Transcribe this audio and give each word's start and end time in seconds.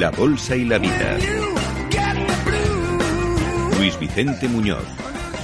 la 0.00 0.10
Bolsa 0.12 0.56
y 0.56 0.64
la 0.64 0.78
Vida. 0.78 1.18
Luis 3.76 4.00
Vicente 4.00 4.48
Muñoz. 4.48 4.82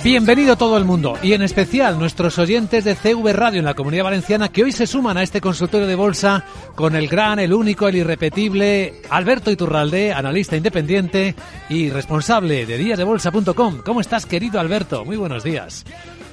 Bienvenido 0.03 0.57
todo 0.57 0.79
el 0.79 0.87
mundo 0.87 1.19
y 1.23 1.35
en 1.35 1.43
especial 1.43 1.99
nuestros 1.99 2.39
oyentes 2.39 2.85
de 2.85 2.95
CV 2.95 3.35
Radio 3.35 3.59
en 3.59 3.67
la 3.67 3.75
Comunidad 3.75 4.05
Valenciana 4.05 4.49
que 4.49 4.65
hoy 4.65 4.73
se 4.73 4.87
suman 4.87 5.19
a 5.19 5.23
este 5.23 5.43
consultorio 5.43 5.87
de 5.87 5.95
bolsa 5.95 6.43
con 6.75 6.97
el 6.97 7.07
gran, 7.07 7.39
el 7.39 7.53
único, 7.53 7.87
el 7.87 7.97
irrepetible 7.97 8.95
Alberto 9.11 9.51
Iturralde, 9.51 10.15
analista 10.15 10.57
independiente 10.57 11.35
y 11.69 11.91
responsable 11.91 12.65
de 12.65 12.79
díasdebolsa.com. 12.79 13.83
¿Cómo 13.85 14.01
estás 14.01 14.25
querido 14.25 14.59
Alberto? 14.59 15.05
Muy 15.05 15.19
buenos 15.19 15.45
días. 15.45 15.85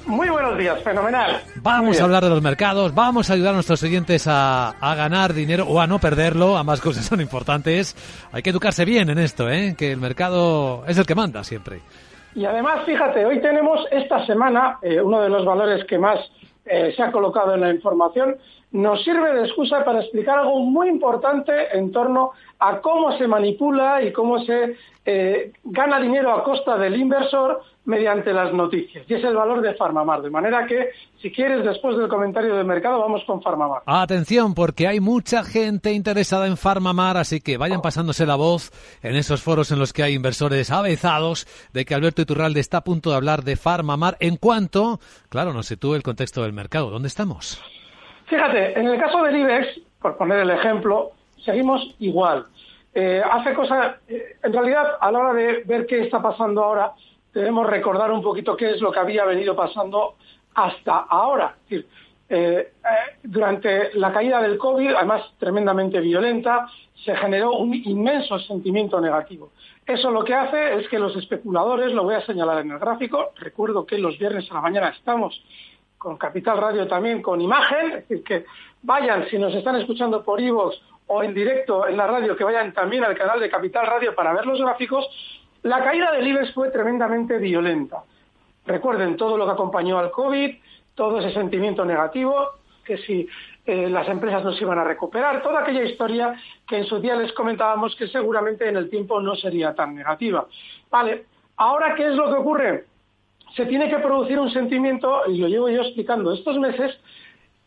Muy 0.06 0.28
buenos 0.28 0.58
días, 0.58 0.82
fenomenal. 0.82 1.40
Vamos 1.62 1.98
a 2.00 2.04
hablar 2.04 2.22
de 2.22 2.28
los 2.28 2.42
mercados, 2.42 2.94
vamos 2.94 3.30
a 3.30 3.34
ayudar 3.34 3.52
a 3.52 3.54
nuestros 3.54 3.82
oyentes 3.82 4.26
a, 4.28 4.74
ganar 4.80 5.32
dinero 5.32 5.64
o 5.66 5.80
a 5.80 5.86
no 5.86 5.98
perderlo, 5.98 6.58
ambas 6.58 6.80
cosas 6.80 7.06
son 7.06 7.20
importantes. 7.20 7.96
Hay 8.32 8.42
que 8.42 8.50
educarse 8.50 8.84
bien 8.84 9.08
en 9.08 9.18
esto, 9.18 9.48
¿eh? 9.50 9.74
que 9.76 9.92
el 9.92 9.98
mercado 9.98 10.84
es 10.86 10.98
el 10.98 11.06
que 11.06 11.14
manda 11.14 11.42
siempre. 11.42 11.80
Y 12.34 12.44
además, 12.44 12.84
fíjate, 12.84 13.24
hoy 13.24 13.40
tenemos 13.40 13.80
esta 13.90 14.26
semana 14.26 14.78
eh, 14.82 15.00
uno 15.00 15.22
de 15.22 15.30
los 15.30 15.44
valores 15.44 15.84
que 15.86 15.98
más 15.98 16.18
eh, 16.66 16.92
se 16.94 17.02
ha 17.02 17.10
colocado 17.10 17.54
en 17.54 17.62
la 17.62 17.70
información, 17.70 18.36
nos 18.74 19.04
sirve 19.04 19.32
de 19.32 19.44
excusa 19.44 19.84
para 19.84 20.00
explicar 20.00 20.36
algo 20.36 20.58
muy 20.64 20.88
importante 20.88 21.52
en 21.76 21.92
torno 21.92 22.32
a 22.58 22.80
cómo 22.80 23.16
se 23.16 23.28
manipula 23.28 24.02
y 24.02 24.12
cómo 24.12 24.44
se 24.44 24.74
eh, 25.04 25.52
gana 25.62 26.00
dinero 26.00 26.32
a 26.32 26.42
costa 26.42 26.76
del 26.76 26.96
inversor 27.00 27.62
mediante 27.84 28.32
las 28.32 28.52
noticias. 28.52 29.04
Y 29.08 29.14
es 29.14 29.22
el 29.22 29.36
valor 29.36 29.60
de 29.60 29.74
Farmamar. 29.74 30.22
De 30.22 30.30
manera 30.30 30.66
que, 30.66 30.88
si 31.22 31.30
quieres, 31.30 31.64
después 31.64 31.96
del 31.96 32.08
comentario 32.08 32.56
de 32.56 32.64
mercado, 32.64 32.98
vamos 32.98 33.22
con 33.28 33.40
Farmamar. 33.42 33.82
Atención, 33.86 34.54
porque 34.54 34.88
hay 34.88 34.98
mucha 34.98 35.44
gente 35.44 35.92
interesada 35.92 36.48
en 36.48 36.56
Farmamar, 36.56 37.16
así 37.16 37.40
que 37.40 37.56
vayan 37.56 37.80
pasándose 37.80 38.26
la 38.26 38.34
voz 38.34 38.72
en 39.02 39.14
esos 39.14 39.40
foros 39.40 39.70
en 39.70 39.78
los 39.78 39.92
que 39.92 40.02
hay 40.02 40.14
inversores 40.14 40.72
avezados 40.72 41.46
de 41.72 41.84
que 41.84 41.94
Alberto 41.94 42.22
Iturralde 42.22 42.58
está 42.58 42.78
a 42.78 42.84
punto 42.84 43.10
de 43.10 43.16
hablar 43.16 43.44
de 43.44 43.54
Farmamar 43.54 44.16
en 44.18 44.36
cuanto, 44.36 44.98
claro, 45.28 45.52
nos 45.52 45.66
sitúe 45.66 45.94
el 45.94 46.02
contexto 46.02 46.42
del 46.42 46.52
mercado. 46.52 46.90
¿Dónde 46.90 47.06
estamos? 47.06 47.62
Fíjate, 48.26 48.78
en 48.78 48.86
el 48.86 48.98
caso 48.98 49.22
del 49.22 49.36
IBEX, 49.36 49.80
por 50.00 50.16
poner 50.16 50.40
el 50.40 50.50
ejemplo, 50.50 51.12
seguimos 51.44 51.94
igual. 51.98 52.46
Eh, 52.94 53.22
hace 53.28 53.54
cosas, 53.54 53.96
eh, 54.08 54.36
en 54.42 54.52
realidad, 54.52 54.98
a 55.00 55.10
la 55.10 55.18
hora 55.18 55.34
de 55.34 55.64
ver 55.64 55.86
qué 55.86 56.02
está 56.02 56.22
pasando 56.22 56.62
ahora, 56.62 56.92
debemos 57.32 57.66
recordar 57.66 58.12
un 58.12 58.22
poquito 58.22 58.56
qué 58.56 58.70
es 58.70 58.80
lo 58.80 58.92
que 58.92 59.00
había 59.00 59.24
venido 59.24 59.56
pasando 59.56 60.14
hasta 60.54 60.98
ahora. 61.00 61.56
Eh, 62.28 62.72
durante 63.22 63.92
la 63.94 64.12
caída 64.12 64.40
del 64.40 64.56
COVID, 64.56 64.94
además 64.94 65.22
tremendamente 65.38 66.00
violenta, 66.00 66.66
se 67.04 67.14
generó 67.16 67.52
un 67.52 67.74
inmenso 67.74 68.38
sentimiento 68.38 69.00
negativo. 69.00 69.50
Eso 69.84 70.10
lo 70.10 70.24
que 70.24 70.34
hace 70.34 70.76
es 70.76 70.88
que 70.88 70.98
los 70.98 71.14
especuladores, 71.16 71.92
lo 71.92 72.04
voy 72.04 72.14
a 72.14 72.24
señalar 72.24 72.60
en 72.60 72.70
el 72.70 72.78
gráfico, 72.78 73.32
recuerdo 73.36 73.84
que 73.84 73.98
los 73.98 74.18
viernes 74.18 74.50
a 74.50 74.54
la 74.54 74.60
mañana 74.62 74.88
estamos 74.88 75.42
con 76.04 76.18
Capital 76.18 76.58
Radio 76.58 76.86
también 76.86 77.22
con 77.22 77.40
imagen, 77.40 77.86
es 77.86 78.08
decir, 78.08 78.22
que 78.22 78.44
vayan, 78.82 79.26
si 79.30 79.38
nos 79.38 79.54
están 79.54 79.76
escuchando 79.76 80.22
por 80.22 80.38
iVoox 80.38 80.76
o 81.06 81.22
en 81.22 81.32
directo 81.32 81.88
en 81.88 81.96
la 81.96 82.06
radio, 82.06 82.36
que 82.36 82.44
vayan 82.44 82.74
también 82.74 83.02
al 83.04 83.16
canal 83.16 83.40
de 83.40 83.48
Capital 83.48 83.86
Radio 83.86 84.14
para 84.14 84.34
ver 84.34 84.44
los 84.44 84.60
gráficos, 84.60 85.08
la 85.62 85.82
caída 85.82 86.12
del 86.12 86.26
IBEX 86.28 86.52
fue 86.52 86.70
tremendamente 86.70 87.38
violenta. 87.38 88.02
Recuerden 88.66 89.16
todo 89.16 89.38
lo 89.38 89.46
que 89.46 89.52
acompañó 89.52 89.98
al 89.98 90.10
COVID, 90.10 90.54
todo 90.94 91.20
ese 91.20 91.32
sentimiento 91.32 91.86
negativo, 91.86 92.50
que 92.84 92.98
si 92.98 93.26
eh, 93.64 93.88
las 93.88 94.06
empresas 94.08 94.44
no 94.44 94.52
se 94.52 94.62
iban 94.62 94.78
a 94.78 94.84
recuperar, 94.84 95.42
toda 95.42 95.60
aquella 95.60 95.84
historia 95.84 96.38
que 96.68 96.76
en 96.76 96.84
su 96.84 97.00
día 97.00 97.16
les 97.16 97.32
comentábamos 97.32 97.96
que 97.96 98.08
seguramente 98.08 98.68
en 98.68 98.76
el 98.76 98.90
tiempo 98.90 99.22
no 99.22 99.34
sería 99.36 99.74
tan 99.74 99.94
negativa. 99.94 100.46
Vale, 100.90 101.24
ahora, 101.56 101.94
¿qué 101.94 102.08
es 102.08 102.14
lo 102.14 102.26
que 102.26 102.40
ocurre? 102.40 102.84
Se 103.56 103.66
tiene 103.66 103.88
que 103.88 103.98
producir 103.98 104.38
un 104.38 104.50
sentimiento, 104.50 105.22
y 105.28 105.38
lo 105.38 105.48
llevo 105.48 105.68
yo 105.68 105.82
explicando 105.82 106.32
estos 106.32 106.58
meses, 106.58 106.98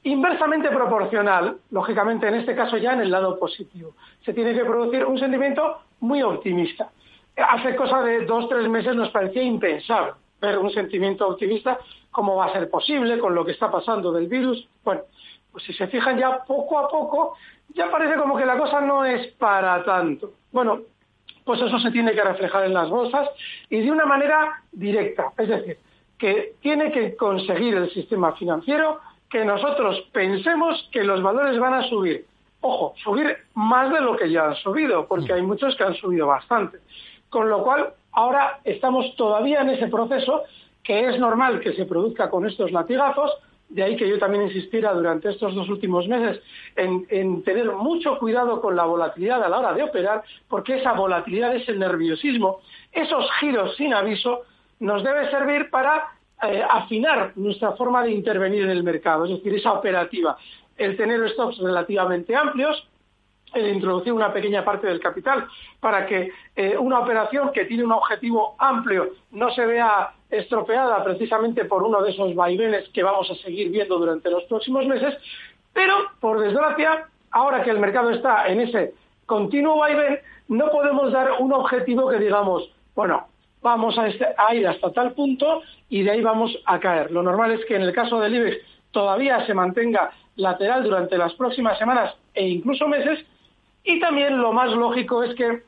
inversamente 0.03 0.69
proporcional, 0.69 1.57
lógicamente 1.71 2.27
en 2.27 2.35
este 2.35 2.55
caso 2.55 2.77
ya 2.77 2.93
en 2.93 3.01
el 3.01 3.11
lado 3.11 3.37
positivo. 3.39 3.93
Se 4.25 4.33
tiene 4.33 4.53
que 4.53 4.65
producir 4.65 5.05
un 5.05 5.17
sentimiento 5.17 5.79
muy 5.99 6.21
optimista. 6.21 6.89
Hace 7.35 7.75
cosa 7.75 8.01
de 8.01 8.25
dos, 8.25 8.49
tres 8.49 8.67
meses 8.67 8.95
nos 8.95 9.09
parecía 9.09 9.43
impensable 9.43 10.13
ver 10.41 10.57
un 10.57 10.69
sentimiento 10.71 11.27
optimista, 11.27 11.79
cómo 12.11 12.35
va 12.35 12.45
a 12.45 12.53
ser 12.53 12.69
posible 12.69 13.17
con 13.19 13.33
lo 13.33 13.43
que 13.45 13.51
está 13.51 13.71
pasando 13.71 14.11
del 14.11 14.27
virus. 14.27 14.67
Bueno, 14.83 15.01
pues 15.51 15.63
si 15.63 15.73
se 15.73 15.87
fijan 15.87 16.17
ya 16.17 16.43
poco 16.43 16.79
a 16.79 16.87
poco, 16.87 17.35
ya 17.73 17.89
parece 17.89 18.15
como 18.15 18.37
que 18.37 18.45
la 18.45 18.57
cosa 18.57 18.81
no 18.81 19.03
es 19.03 19.27
para 19.33 19.83
tanto. 19.83 20.33
Bueno, 20.51 20.81
pues 21.47 21.61
eso 21.61 21.79
se 21.79 21.89
tiene 21.89 22.13
que 22.13 22.21
reflejar 22.21 22.65
en 22.65 22.73
las 22.73 22.89
bolsas 22.89 23.29
y 23.69 23.79
de 23.79 23.91
una 23.91 24.05
manera 24.05 24.61
directa. 24.71 25.31
Es 25.37 25.47
decir, 25.47 25.77
que 26.19 26.55
tiene 26.61 26.91
que 26.91 27.15
conseguir 27.15 27.73
el 27.75 27.89
sistema 27.91 28.33
financiero 28.33 28.99
que 29.29 29.45
nosotros 29.45 30.07
pensemos 30.11 30.89
que 30.91 31.03
los 31.03 31.23
valores 31.23 31.57
van 31.59 31.73
a 31.73 31.83
subir. 31.83 32.25
Ojo, 32.61 32.93
subir 33.03 33.37
más 33.53 33.91
de 33.91 34.01
lo 34.01 34.17
que 34.17 34.29
ya 34.29 34.47
han 34.47 34.55
subido, 34.55 35.07
porque 35.07 35.33
hay 35.33 35.41
muchos 35.41 35.75
que 35.75 35.83
han 35.83 35.95
subido 35.95 36.27
bastante. 36.27 36.79
Con 37.29 37.49
lo 37.49 37.63
cual, 37.63 37.93
ahora 38.11 38.59
estamos 38.63 39.15
todavía 39.15 39.61
en 39.61 39.69
ese 39.69 39.87
proceso 39.87 40.43
que 40.83 41.07
es 41.07 41.19
normal 41.19 41.59
que 41.59 41.73
se 41.73 41.85
produzca 41.85 42.29
con 42.29 42.47
estos 42.47 42.71
latigazos, 42.71 43.31
de 43.69 43.83
ahí 43.83 43.97
que 43.97 44.07
yo 44.07 44.17
también 44.17 44.43
insistiera 44.43 44.93
durante 44.93 45.29
estos 45.29 45.53
dos 45.53 45.69
últimos 45.69 46.07
meses 46.07 46.41
en, 46.75 47.43
tener 47.43 47.71
mucho 47.73 48.17
cuidado 48.17 48.61
con 48.61 48.75
la 48.75 48.85
volatilidad 48.85 49.43
a 49.43 49.49
la 49.49 49.59
hora 49.59 49.73
de 49.73 49.83
operar, 49.83 50.23
porque 50.47 50.77
esa 50.77 50.93
volatilidad, 50.93 51.55
ese 51.55 51.73
nerviosismo, 51.73 52.61
esos 52.91 53.29
giros 53.39 53.75
sin 53.75 53.93
aviso, 53.93 54.43
nos 54.79 55.03
debe 55.03 55.29
servir 55.31 55.69
para 55.69 56.07
eh, 56.43 56.63
afinar 56.69 57.33
nuestra 57.35 57.73
forma 57.73 58.03
de 58.03 58.11
intervenir 58.11 58.63
en 58.63 58.69
el 58.69 58.83
mercado, 58.83 59.25
es 59.25 59.31
decir, 59.31 59.53
esa 59.55 59.73
operativa, 59.73 60.37
el 60.77 60.95
tener 60.95 61.27
stops 61.31 61.57
relativamente 61.57 62.35
amplios, 62.35 62.87
introducir 63.55 64.13
una 64.13 64.33
pequeña 64.33 64.63
parte 64.63 64.87
del 64.87 64.99
capital 64.99 65.47
para 65.79 66.05
que 66.05 66.31
eh, 66.55 66.77
una 66.77 66.99
operación 66.99 67.51
que 67.51 67.65
tiene 67.65 67.83
un 67.83 67.91
objetivo 67.91 68.55
amplio 68.59 69.11
no 69.31 69.49
se 69.51 69.65
vea 69.65 70.11
estropeada 70.29 71.03
precisamente 71.03 71.65
por 71.65 71.83
uno 71.83 72.01
de 72.01 72.11
esos 72.11 72.35
vaivenes 72.35 72.89
que 72.89 73.03
vamos 73.03 73.29
a 73.31 73.35
seguir 73.35 73.69
viendo 73.69 73.97
durante 73.97 74.29
los 74.29 74.43
próximos 74.43 74.85
meses, 74.85 75.15
pero 75.73 75.95
por 76.19 76.39
desgracia, 76.39 77.07
ahora 77.31 77.63
que 77.63 77.69
el 77.69 77.79
mercado 77.79 78.09
está 78.11 78.47
en 78.47 78.61
ese 78.61 78.93
continuo 79.25 79.77
vaivén, 79.77 80.19
no 80.49 80.69
podemos 80.69 81.11
dar 81.11 81.33
un 81.39 81.53
objetivo 81.53 82.09
que 82.09 82.19
digamos, 82.19 82.69
bueno, 82.95 83.27
vamos 83.61 83.97
a, 83.97 84.07
este, 84.07 84.25
ir 84.53 84.67
hasta 84.67 84.91
tal 84.91 85.13
punto 85.13 85.61
y 85.89 86.03
de 86.03 86.11
ahí 86.11 86.21
vamos 86.21 86.57
a 86.65 86.79
caer. 86.79 87.11
Lo 87.11 87.23
normal 87.23 87.51
es 87.51 87.65
que 87.65 87.75
en 87.75 87.83
el 87.83 87.93
caso 87.93 88.19
del 88.19 88.35
IBEX 88.35 88.57
todavía 88.91 89.45
se 89.45 89.53
mantenga 89.53 90.11
lateral 90.35 90.83
durante 90.83 91.17
las 91.17 91.33
próximas 91.33 91.77
semanas 91.77 92.15
e 92.33 92.47
incluso 92.47 92.87
meses 92.87 93.25
y 93.87 93.99
también 93.99 94.39
lo 94.39 94.51
más 94.51 94.71
lógico 94.73 95.23
es 95.23 95.33
que 95.35 95.63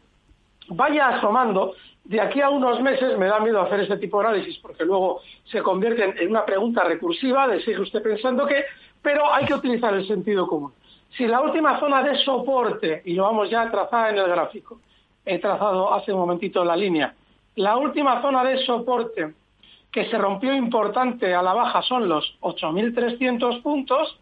vaya 0.68 1.08
asomando 1.08 1.74
de 2.04 2.20
aquí 2.20 2.42
a 2.42 2.50
unos 2.50 2.82
meses, 2.82 3.18
me 3.18 3.28
da 3.28 3.40
miedo 3.40 3.62
hacer 3.62 3.80
este 3.80 3.98
tipo 3.98 4.20
de 4.20 4.28
análisis 4.28 4.58
porque 4.58 4.84
luego 4.84 5.22
se 5.46 5.62
convierte 5.62 6.04
en 6.24 6.30
una 6.30 6.46
pregunta 6.46 6.84
recursiva 6.84 7.48
de 7.48 7.62
sigue 7.62 7.80
usted 7.80 8.04
pensando 8.04 8.46
que, 8.46 8.66
pero 9.02 9.34
hay 9.34 9.46
que 9.46 9.54
utilizar 9.54 9.94
el 9.94 10.06
sentido 10.06 10.48
común. 10.48 10.74
Si 11.16 11.28
la 11.28 11.40
última 11.42 11.80
zona 11.80 12.04
de 12.04 12.18
soporte, 12.18 13.04
y 13.06 13.14
lo 13.14 13.24
vamos 13.24 13.50
ya 13.50 13.62
a 13.62 13.72
trazar 13.72 14.12
en 14.12 14.18
el 14.20 14.28
gráfico, 14.28 14.80
he 15.26 15.40
trazado 15.40 15.94
hace 15.94 16.12
un 16.12 16.20
momentito 16.20 16.66
la 16.66 16.76
línea, 16.76 17.14
la 17.56 17.78
última 17.78 18.22
zona 18.22 18.44
de 18.44 18.58
soporte 18.66 19.34
que 19.92 20.10
se 20.10 20.18
rompió 20.18 20.54
importante 20.54 21.34
a 21.34 21.42
la 21.42 21.54
baja 21.54 21.82
son 21.84 22.10
los 22.10 22.38
8.300 22.42 23.62
puntos. 23.62 24.20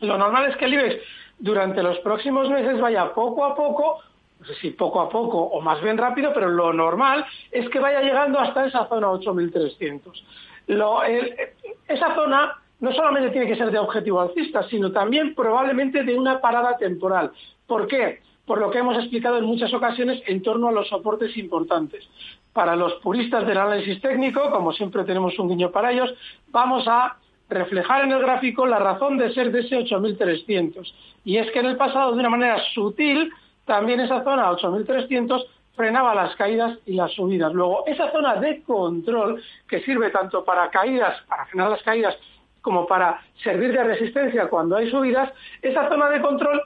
Lo 0.00 0.18
normal 0.18 0.50
es 0.50 0.56
que 0.56 0.64
el 0.64 0.74
IBEX 0.74 1.02
durante 1.38 1.82
los 1.82 1.98
próximos 1.98 2.48
meses 2.50 2.80
vaya 2.80 3.12
poco 3.12 3.44
a 3.44 3.54
poco 3.54 4.00
no 4.44 4.46
sé 4.46 4.60
si 4.60 4.70
poco 4.70 5.00
a 5.00 5.08
poco 5.08 5.38
o 5.38 5.60
más 5.60 5.80
bien 5.82 5.96
rápido, 5.96 6.32
pero 6.34 6.48
lo 6.48 6.72
normal 6.72 7.24
es 7.50 7.68
que 7.70 7.78
vaya 7.78 8.02
llegando 8.02 8.38
hasta 8.38 8.66
esa 8.66 8.86
zona 8.88 9.10
8300. 9.10 10.24
Lo, 10.66 11.02
esa 11.02 12.14
zona 12.14 12.56
no 12.80 12.92
solamente 12.92 13.30
tiene 13.30 13.46
que 13.46 13.56
ser 13.56 13.70
de 13.70 13.78
objetivo 13.78 14.20
alcista, 14.20 14.62
sino 14.68 14.92
también 14.92 15.34
probablemente 15.34 16.02
de 16.02 16.18
una 16.18 16.40
parada 16.40 16.76
temporal. 16.76 17.32
¿Por 17.66 17.86
qué? 17.86 18.20
Por 18.44 18.58
lo 18.58 18.70
que 18.70 18.78
hemos 18.78 18.98
explicado 18.98 19.38
en 19.38 19.44
muchas 19.44 19.72
ocasiones 19.72 20.22
en 20.26 20.42
torno 20.42 20.68
a 20.68 20.72
los 20.72 20.88
soportes 20.88 21.34
importantes. 21.38 22.06
Para 22.52 22.76
los 22.76 22.92
puristas 22.94 23.46
del 23.46 23.56
análisis 23.56 24.00
técnico, 24.02 24.50
como 24.50 24.72
siempre 24.72 25.04
tenemos 25.04 25.38
un 25.38 25.48
guiño 25.48 25.70
para 25.70 25.92
ellos, 25.92 26.14
vamos 26.48 26.84
a 26.86 27.16
reflejar 27.48 28.04
en 28.04 28.12
el 28.12 28.20
gráfico 28.20 28.66
la 28.66 28.78
razón 28.78 29.18
de 29.18 29.32
ser 29.32 29.52
de 29.52 29.60
ese 29.60 29.76
8300. 29.76 30.94
Y 31.24 31.36
es 31.38 31.50
que 31.50 31.60
en 31.60 31.66
el 31.66 31.76
pasado, 31.76 32.12
de 32.12 32.20
una 32.20 32.30
manera 32.30 32.58
sutil, 32.74 33.32
también 33.64 34.00
esa 34.00 34.22
zona 34.24 34.50
8300 34.50 35.46
frenaba 35.74 36.14
las 36.14 36.34
caídas 36.36 36.78
y 36.86 36.94
las 36.94 37.12
subidas. 37.12 37.52
Luego, 37.52 37.84
esa 37.86 38.10
zona 38.12 38.36
de 38.36 38.62
control, 38.62 39.42
que 39.68 39.80
sirve 39.80 40.10
tanto 40.10 40.44
para 40.44 40.70
caídas, 40.70 41.20
para 41.28 41.46
frenar 41.46 41.70
las 41.70 41.82
caídas, 41.82 42.16
como 42.60 42.86
para 42.86 43.20
servir 43.42 43.72
de 43.72 43.84
resistencia 43.84 44.48
cuando 44.48 44.76
hay 44.76 44.90
subidas, 44.90 45.30
esa 45.60 45.88
zona 45.88 46.08
de 46.08 46.20
control 46.20 46.62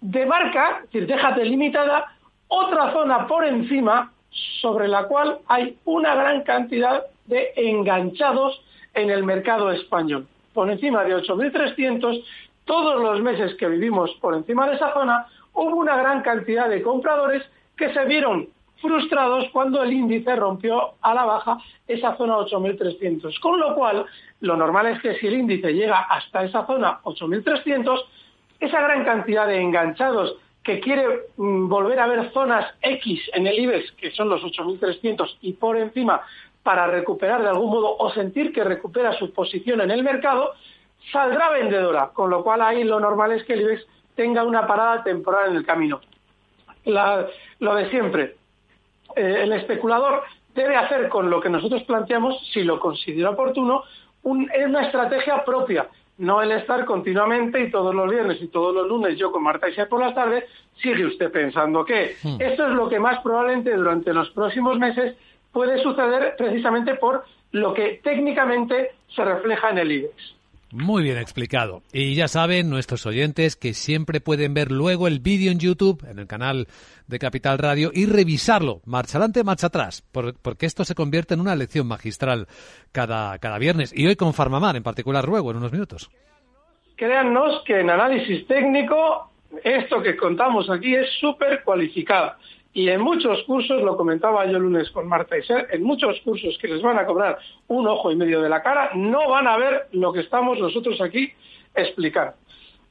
demarca, 0.00 0.80
es 0.84 0.92
decir, 0.92 1.06
deja 1.06 1.32
delimitada 1.32 2.12
otra 2.48 2.92
zona 2.92 3.26
por 3.26 3.44
encima 3.44 4.12
sobre 4.60 4.88
la 4.88 5.04
cual 5.04 5.38
hay 5.48 5.78
una 5.84 6.14
gran 6.14 6.42
cantidad 6.42 7.02
de 7.26 7.52
enganchados 7.56 8.62
en 8.94 9.10
el 9.10 9.24
mercado 9.24 9.70
español. 9.70 10.26
Por 10.52 10.70
encima 10.70 11.04
de 11.04 11.16
8.300, 11.16 12.24
todos 12.64 13.00
los 13.00 13.20
meses 13.22 13.54
que 13.54 13.68
vivimos 13.68 14.10
por 14.20 14.34
encima 14.34 14.68
de 14.68 14.76
esa 14.76 14.92
zona, 14.92 15.26
hubo 15.54 15.76
una 15.76 15.96
gran 15.96 16.22
cantidad 16.22 16.68
de 16.68 16.82
compradores 16.82 17.42
que 17.76 17.92
se 17.92 18.04
vieron 18.04 18.48
frustrados 18.80 19.48
cuando 19.52 19.82
el 19.82 19.92
índice 19.92 20.34
rompió 20.36 20.94
a 21.00 21.14
la 21.14 21.24
baja 21.24 21.58
esa 21.86 22.16
zona 22.16 22.36
8.300. 22.38 23.38
Con 23.40 23.58
lo 23.58 23.74
cual, 23.74 24.04
lo 24.40 24.56
normal 24.56 24.86
es 24.88 25.00
que 25.00 25.14
si 25.14 25.28
el 25.28 25.34
índice 25.34 25.72
llega 25.72 26.00
hasta 26.00 26.44
esa 26.44 26.66
zona 26.66 27.00
8.300, 27.04 28.04
esa 28.60 28.80
gran 28.80 29.04
cantidad 29.04 29.46
de 29.46 29.60
enganchados 29.60 30.36
que 30.62 30.80
quiere 30.80 31.04
mm, 31.36 31.68
volver 31.68 31.98
a 31.98 32.06
ver 32.06 32.32
zonas 32.32 32.66
X 32.82 33.20
en 33.34 33.46
el 33.46 33.58
IBEX, 33.58 33.92
que 33.92 34.10
son 34.12 34.28
los 34.28 34.42
8.300 34.42 35.38
y 35.40 35.54
por 35.54 35.76
encima, 35.76 36.22
para 36.62 36.86
recuperar 36.86 37.42
de 37.42 37.48
algún 37.48 37.70
modo 37.70 37.96
o 37.96 38.10
sentir 38.12 38.52
que 38.52 38.64
recupera 38.64 39.12
su 39.14 39.32
posición 39.32 39.80
en 39.80 39.90
el 39.90 40.02
mercado, 40.02 40.52
saldrá 41.10 41.50
vendedora, 41.50 42.10
con 42.12 42.30
lo 42.30 42.44
cual 42.44 42.62
ahí 42.62 42.84
lo 42.84 43.00
normal 43.00 43.32
es 43.32 43.44
que 43.44 43.54
el 43.54 43.62
IBEX 43.62 43.86
tenga 44.14 44.44
una 44.44 44.66
parada 44.66 45.02
temporal 45.02 45.50
en 45.50 45.56
el 45.56 45.66
camino. 45.66 46.00
lo 46.84 47.74
de 47.74 47.90
siempre, 47.90 48.36
eh, 49.16 49.40
el 49.42 49.52
especulador 49.52 50.22
debe 50.54 50.76
hacer 50.76 51.08
con 51.08 51.30
lo 51.30 51.40
que 51.40 51.48
nosotros 51.48 51.82
planteamos, 51.84 52.36
si 52.52 52.62
lo 52.62 52.78
considera 52.78 53.30
oportuno, 53.30 53.82
una 54.22 54.86
estrategia 54.86 55.44
propia, 55.44 55.88
no 56.18 56.42
el 56.42 56.52
estar 56.52 56.84
continuamente 56.84 57.60
y 57.60 57.70
todos 57.70 57.94
los 57.94 58.08
viernes 58.08 58.40
y 58.40 58.48
todos 58.48 58.74
los 58.74 58.86
lunes 58.86 59.18
yo 59.18 59.32
con 59.32 59.42
Marta 59.42 59.68
y 59.68 59.84
por 59.86 60.00
las 60.00 60.14
tardes, 60.14 60.44
sigue 60.76 61.06
usted 61.06 61.32
pensando 61.32 61.84
que 61.84 62.14
hmm. 62.22 62.36
esto 62.40 62.68
es 62.68 62.74
lo 62.74 62.88
que 62.88 63.00
más 63.00 63.20
probablemente 63.22 63.74
durante 63.74 64.12
los 64.12 64.30
próximos 64.30 64.78
meses 64.78 65.16
puede 65.52 65.82
suceder 65.82 66.34
precisamente 66.36 66.94
por 66.94 67.24
lo 67.52 67.74
que 67.74 68.00
técnicamente 68.02 68.92
se 69.14 69.24
refleja 69.24 69.70
en 69.70 69.78
el 69.78 69.92
IBEX. 69.92 70.34
Muy 70.72 71.02
bien 71.02 71.18
explicado. 71.18 71.82
Y 71.92 72.14
ya 72.14 72.28
saben 72.28 72.70
nuestros 72.70 73.04
oyentes 73.04 73.56
que 73.56 73.74
siempre 73.74 74.22
pueden 74.22 74.54
ver 74.54 74.70
luego 74.70 75.06
el 75.06 75.20
vídeo 75.20 75.52
en 75.52 75.58
YouTube, 75.58 76.02
en 76.08 76.18
el 76.18 76.26
canal 76.26 76.66
de 77.06 77.18
Capital 77.18 77.58
Radio, 77.58 77.90
y 77.92 78.06
revisarlo, 78.06 78.80
marcha 78.86 79.18
adelante, 79.18 79.44
marcha 79.44 79.66
atrás, 79.66 80.02
porque 80.10 80.64
esto 80.64 80.86
se 80.86 80.94
convierte 80.94 81.34
en 81.34 81.42
una 81.42 81.56
lección 81.56 81.86
magistral 81.86 82.46
cada, 82.90 83.38
cada 83.38 83.58
viernes. 83.58 83.92
Y 83.94 84.06
hoy 84.06 84.16
con 84.16 84.32
Farmamar, 84.32 84.74
en 84.74 84.82
particular 84.82 85.28
luego, 85.28 85.50
en 85.50 85.58
unos 85.58 85.72
minutos. 85.72 86.10
Créannos 86.96 87.62
que 87.66 87.80
en 87.80 87.90
análisis 87.90 88.46
técnico, 88.46 89.30
esto 89.62 90.02
que 90.02 90.16
contamos 90.16 90.70
aquí 90.70 90.94
es 90.94 91.06
súper 91.20 91.62
cualificado. 91.64 92.32
Y 92.74 92.88
en 92.88 93.02
muchos 93.02 93.42
cursos, 93.46 93.82
lo 93.82 93.96
comentaba 93.96 94.46
yo 94.46 94.56
el 94.56 94.62
lunes 94.62 94.90
con 94.90 95.06
Marta 95.06 95.36
y 95.36 95.42
Ser, 95.42 95.68
en 95.70 95.82
muchos 95.82 96.18
cursos 96.24 96.56
que 96.60 96.68
les 96.68 96.80
van 96.80 96.98
a 96.98 97.04
cobrar 97.04 97.38
un 97.68 97.86
ojo 97.86 98.10
y 98.10 98.16
medio 98.16 98.40
de 98.40 98.48
la 98.48 98.62
cara, 98.62 98.90
no 98.94 99.28
van 99.28 99.46
a 99.46 99.58
ver 99.58 99.88
lo 99.92 100.12
que 100.12 100.20
estamos 100.20 100.58
nosotros 100.58 100.98
aquí 101.00 101.30
explicando. 101.74 102.32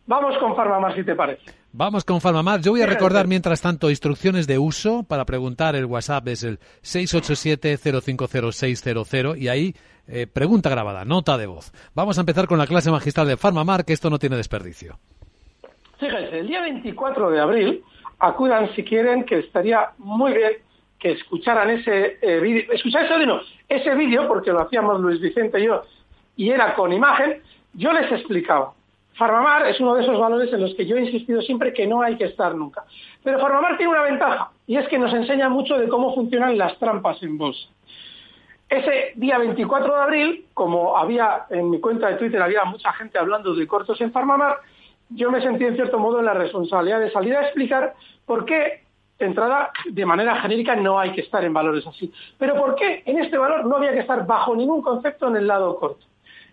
Vamos 0.05 0.37
con 0.39 0.55
Farmamar, 0.55 0.95
si 0.95 1.03
te 1.03 1.15
parece. 1.15 1.41
Vamos 1.73 2.03
con 2.03 2.19
Farmamar. 2.21 2.61
Yo 2.61 2.71
voy 2.71 2.81
a 2.81 2.85
recordar, 2.85 3.27
mientras 3.27 3.61
tanto, 3.61 3.89
instrucciones 3.89 4.45
de 4.45 4.59
uso. 4.59 5.03
Para 5.03 5.25
preguntar, 5.25 5.75
el 5.75 5.85
WhatsApp 5.85 6.27
es 6.27 6.43
el 6.43 6.59
687-050600 6.83 9.37
y 9.37 9.47
ahí 9.47 9.73
eh, 10.07 10.27
pregunta 10.27 10.69
grabada, 10.69 11.05
nota 11.05 11.37
de 11.37 11.47
voz. 11.47 11.71
Vamos 11.95 12.17
a 12.17 12.21
empezar 12.21 12.47
con 12.47 12.57
la 12.57 12.67
clase 12.67 12.91
magistral 12.91 13.27
de 13.27 13.37
Farmamar, 13.37 13.85
que 13.85 13.93
esto 13.93 14.09
no 14.09 14.19
tiene 14.19 14.35
desperdicio. 14.35 14.99
Fíjense, 15.97 16.39
el 16.39 16.47
día 16.47 16.61
24 16.61 17.31
de 17.31 17.39
abril 17.39 17.81
acudan 18.21 18.73
si 18.75 18.83
quieren, 18.83 19.25
que 19.25 19.39
estaría 19.39 19.89
muy 19.97 20.33
bien 20.33 20.51
que 21.01 21.13
escucharan 21.13 21.69
ese 21.71 22.19
eh, 22.21 22.39
vídeo, 22.39 22.71
escuchar 22.71 23.05
ese 23.05 23.25
no, 23.25 23.41
ese 23.67 23.95
vídeo, 23.95 24.27
porque 24.27 24.51
lo 24.51 24.61
hacíamos 24.61 25.01
Luis 25.01 25.19
Vicente 25.19 25.59
y 25.59 25.65
yo, 25.65 25.81
y 26.35 26.51
era 26.51 26.75
con 26.75 26.93
imagen, 26.93 27.41
yo 27.73 27.91
les 27.91 28.09
explicaba. 28.11 28.73
Farmamar 29.15 29.67
es 29.67 29.79
uno 29.79 29.95
de 29.95 30.03
esos 30.03 30.19
valores 30.19 30.53
en 30.53 30.61
los 30.61 30.75
que 30.75 30.85
yo 30.85 30.95
he 30.95 31.01
insistido 31.01 31.41
siempre 31.41 31.73
que 31.73 31.87
no 31.87 32.01
hay 32.01 32.17
que 32.17 32.25
estar 32.25 32.53
nunca. 32.55 32.83
Pero 33.23 33.39
Farmamar 33.39 33.77
tiene 33.77 33.91
una 33.91 34.03
ventaja, 34.03 34.51
y 34.67 34.77
es 34.77 34.87
que 34.87 34.99
nos 34.99 35.11
enseña 35.13 35.49
mucho 35.49 35.75
de 35.75 35.89
cómo 35.89 36.13
funcionan 36.13 36.55
las 36.57 36.77
trampas 36.77 37.21
en 37.23 37.37
bolsa. 37.37 37.67
Ese 38.69 39.13
día 39.15 39.39
24 39.39 39.95
de 39.95 40.01
abril, 40.01 40.45
como 40.53 40.97
había 40.97 41.45
en 41.49 41.71
mi 41.71 41.79
cuenta 41.79 42.09
de 42.09 42.17
Twitter, 42.17 42.41
había 42.41 42.63
mucha 42.63 42.93
gente 42.93 43.17
hablando 43.17 43.55
de 43.55 43.67
cortos 43.67 43.99
en 44.01 44.11
Farmamar, 44.11 44.59
yo 45.13 45.31
me 45.31 45.41
sentí 45.41 45.65
en 45.65 45.75
cierto 45.75 45.99
modo 45.99 46.19
en 46.19 46.25
la 46.25 46.33
responsabilidad 46.33 46.99
de 46.99 47.11
salir 47.11 47.35
a 47.35 47.43
explicar 47.43 47.93
por 48.25 48.45
qué, 48.45 48.83
de 49.19 49.25
entrada, 49.25 49.71
de 49.85 50.05
manera 50.05 50.41
genérica, 50.41 50.75
no 50.75 50.99
hay 50.99 51.11
que 51.11 51.21
estar 51.21 51.43
en 51.43 51.53
valores 51.53 51.85
así. 51.85 52.11
Pero 52.37 52.55
por 52.55 52.75
qué 52.75 53.03
en 53.05 53.19
este 53.19 53.37
valor 53.37 53.65
no 53.65 53.77
había 53.77 53.93
que 53.93 53.99
estar 53.99 54.25
bajo 54.25 54.55
ningún 54.55 54.81
concepto 54.81 55.27
en 55.27 55.37
el 55.37 55.47
lado 55.47 55.77
corto. 55.77 56.05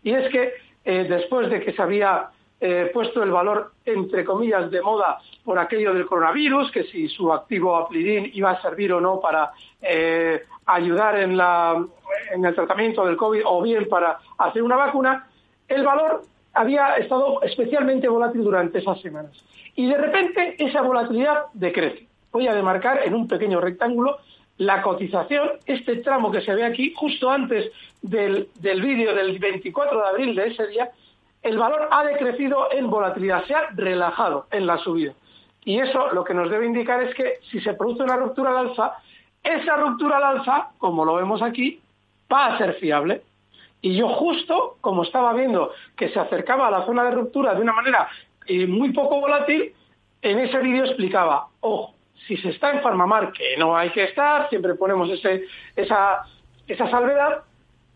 Y 0.02 0.12
es 0.12 0.28
que 0.30 0.52
eh, 0.84 1.06
después 1.08 1.50
de 1.50 1.60
que 1.60 1.72
se 1.72 1.82
había 1.82 2.30
eh, 2.60 2.90
puesto 2.92 3.22
el 3.22 3.30
valor, 3.30 3.72
entre 3.84 4.24
comillas, 4.24 4.70
de 4.70 4.82
moda 4.82 5.20
por 5.44 5.58
aquello 5.58 5.94
del 5.94 6.06
coronavirus, 6.06 6.70
que 6.72 6.84
si 6.84 7.08
su 7.08 7.32
activo 7.32 7.76
aplidin 7.76 8.30
iba 8.34 8.50
a 8.50 8.60
servir 8.60 8.92
o 8.92 9.00
no 9.00 9.20
para 9.20 9.52
eh, 9.80 10.42
ayudar 10.66 11.20
en, 11.20 11.36
la, 11.36 11.84
en 12.32 12.44
el 12.44 12.54
tratamiento 12.54 13.04
del 13.06 13.16
COVID 13.16 13.42
o 13.44 13.62
bien 13.62 13.88
para 13.88 14.18
hacer 14.38 14.62
una 14.62 14.76
vacuna, 14.76 15.28
el 15.68 15.84
valor 15.84 16.22
había 16.58 16.96
estado 16.96 17.42
especialmente 17.42 18.08
volátil 18.08 18.42
durante 18.42 18.78
esas 18.78 19.00
semanas. 19.00 19.32
Y 19.74 19.86
de 19.86 19.96
repente 19.96 20.56
esa 20.58 20.82
volatilidad 20.82 21.44
decrece. 21.54 22.06
Voy 22.32 22.46
a 22.48 22.54
demarcar 22.54 23.02
en 23.04 23.14
un 23.14 23.28
pequeño 23.28 23.60
rectángulo 23.60 24.18
la 24.58 24.82
cotización, 24.82 25.50
este 25.66 25.96
tramo 25.96 26.32
que 26.32 26.40
se 26.40 26.52
ve 26.54 26.64
aquí, 26.64 26.92
justo 26.96 27.30
antes 27.30 27.70
del, 28.02 28.48
del 28.60 28.82
vídeo 28.82 29.14
del 29.14 29.38
24 29.38 30.00
de 30.00 30.08
abril 30.08 30.34
de 30.34 30.48
ese 30.48 30.66
día, 30.66 30.90
el 31.42 31.56
valor 31.56 31.88
ha 31.92 32.04
decrecido 32.04 32.68
en 32.72 32.90
volatilidad, 32.90 33.44
se 33.44 33.54
ha 33.54 33.68
relajado 33.74 34.46
en 34.50 34.66
la 34.66 34.78
subida. 34.78 35.12
Y 35.64 35.78
eso 35.78 36.12
lo 36.12 36.24
que 36.24 36.34
nos 36.34 36.50
debe 36.50 36.66
indicar 36.66 37.02
es 37.02 37.14
que 37.14 37.34
si 37.50 37.60
se 37.60 37.74
produce 37.74 38.02
una 38.02 38.16
ruptura 38.16 38.50
al 38.50 38.68
alza, 38.68 38.94
esa 39.42 39.76
ruptura 39.76 40.16
al 40.16 40.38
alza, 40.38 40.70
como 40.78 41.04
lo 41.04 41.14
vemos 41.14 41.40
aquí, 41.40 41.80
va 42.32 42.46
a 42.46 42.58
ser 42.58 42.74
fiable. 42.74 43.22
Y 43.80 43.96
yo 43.96 44.08
justo, 44.08 44.76
como 44.80 45.04
estaba 45.04 45.32
viendo 45.32 45.72
que 45.96 46.08
se 46.08 46.18
acercaba 46.18 46.68
a 46.68 46.70
la 46.70 46.86
zona 46.86 47.04
de 47.04 47.12
ruptura 47.12 47.54
de 47.54 47.62
una 47.62 47.72
manera 47.72 48.08
eh, 48.46 48.66
muy 48.66 48.92
poco 48.92 49.20
volátil, 49.20 49.72
en 50.22 50.38
ese 50.40 50.58
vídeo 50.58 50.84
explicaba, 50.84 51.48
ojo, 51.60 51.94
si 52.26 52.36
se 52.38 52.50
está 52.50 52.72
en 52.72 52.82
Farmamar, 52.82 53.32
que 53.32 53.56
no 53.56 53.76
hay 53.76 53.90
que 53.90 54.04
estar, 54.04 54.48
siempre 54.48 54.74
ponemos 54.74 55.08
ese, 55.10 55.44
esa, 55.76 56.24
esa 56.66 56.90
salvedad, 56.90 57.42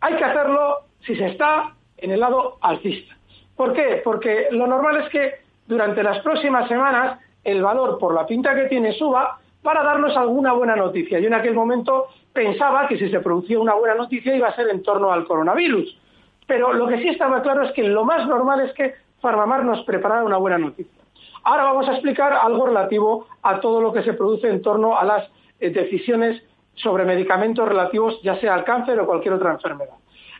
hay 0.00 0.14
que 0.16 0.24
hacerlo 0.24 0.78
si 1.04 1.16
se 1.16 1.26
está 1.26 1.74
en 1.96 2.12
el 2.12 2.20
lado 2.20 2.58
alcista. 2.60 3.16
¿Por 3.56 3.72
qué? 3.74 4.00
Porque 4.04 4.48
lo 4.50 4.66
normal 4.66 4.98
es 4.98 5.08
que 5.10 5.34
durante 5.66 6.02
las 6.02 6.20
próximas 6.20 6.68
semanas 6.68 7.18
el 7.44 7.62
valor 7.62 7.98
por 7.98 8.14
la 8.14 8.26
pinta 8.26 8.54
que 8.54 8.64
tiene 8.64 8.92
suba 8.92 9.38
para 9.62 9.82
darnos 9.82 10.16
alguna 10.16 10.52
buena 10.52 10.76
noticia. 10.76 11.18
Yo 11.18 11.26
en 11.28 11.34
aquel 11.34 11.54
momento 11.54 12.08
pensaba 12.32 12.88
que 12.88 12.98
si 12.98 13.10
se 13.10 13.20
producía 13.20 13.58
una 13.58 13.74
buena 13.74 13.94
noticia 13.94 14.34
iba 14.34 14.48
a 14.48 14.56
ser 14.56 14.68
en 14.68 14.82
torno 14.82 15.12
al 15.12 15.26
coronavirus. 15.26 15.98
Pero 16.46 16.72
lo 16.72 16.86
que 16.88 16.98
sí 16.98 17.08
estaba 17.08 17.42
claro 17.42 17.62
es 17.62 17.72
que 17.72 17.84
lo 17.84 18.04
más 18.04 18.26
normal 18.26 18.60
es 18.60 18.72
que 18.74 18.94
Farmamar 19.20 19.64
nos 19.64 19.84
preparara 19.84 20.24
una 20.24 20.36
buena 20.36 20.58
noticia. 20.58 21.00
Ahora 21.44 21.64
vamos 21.64 21.88
a 21.88 21.92
explicar 21.92 22.32
algo 22.32 22.66
relativo 22.66 23.26
a 23.42 23.60
todo 23.60 23.80
lo 23.80 23.92
que 23.92 24.02
se 24.02 24.14
produce 24.14 24.48
en 24.48 24.62
torno 24.62 24.98
a 24.98 25.04
las 25.04 25.28
eh, 25.60 25.70
decisiones 25.70 26.42
sobre 26.74 27.04
medicamentos 27.04 27.68
relativos 27.68 28.20
ya 28.22 28.36
sea 28.40 28.54
al 28.54 28.64
cáncer 28.64 28.98
o 28.98 29.06
cualquier 29.06 29.34
otra 29.34 29.52
enfermedad. 29.52 29.94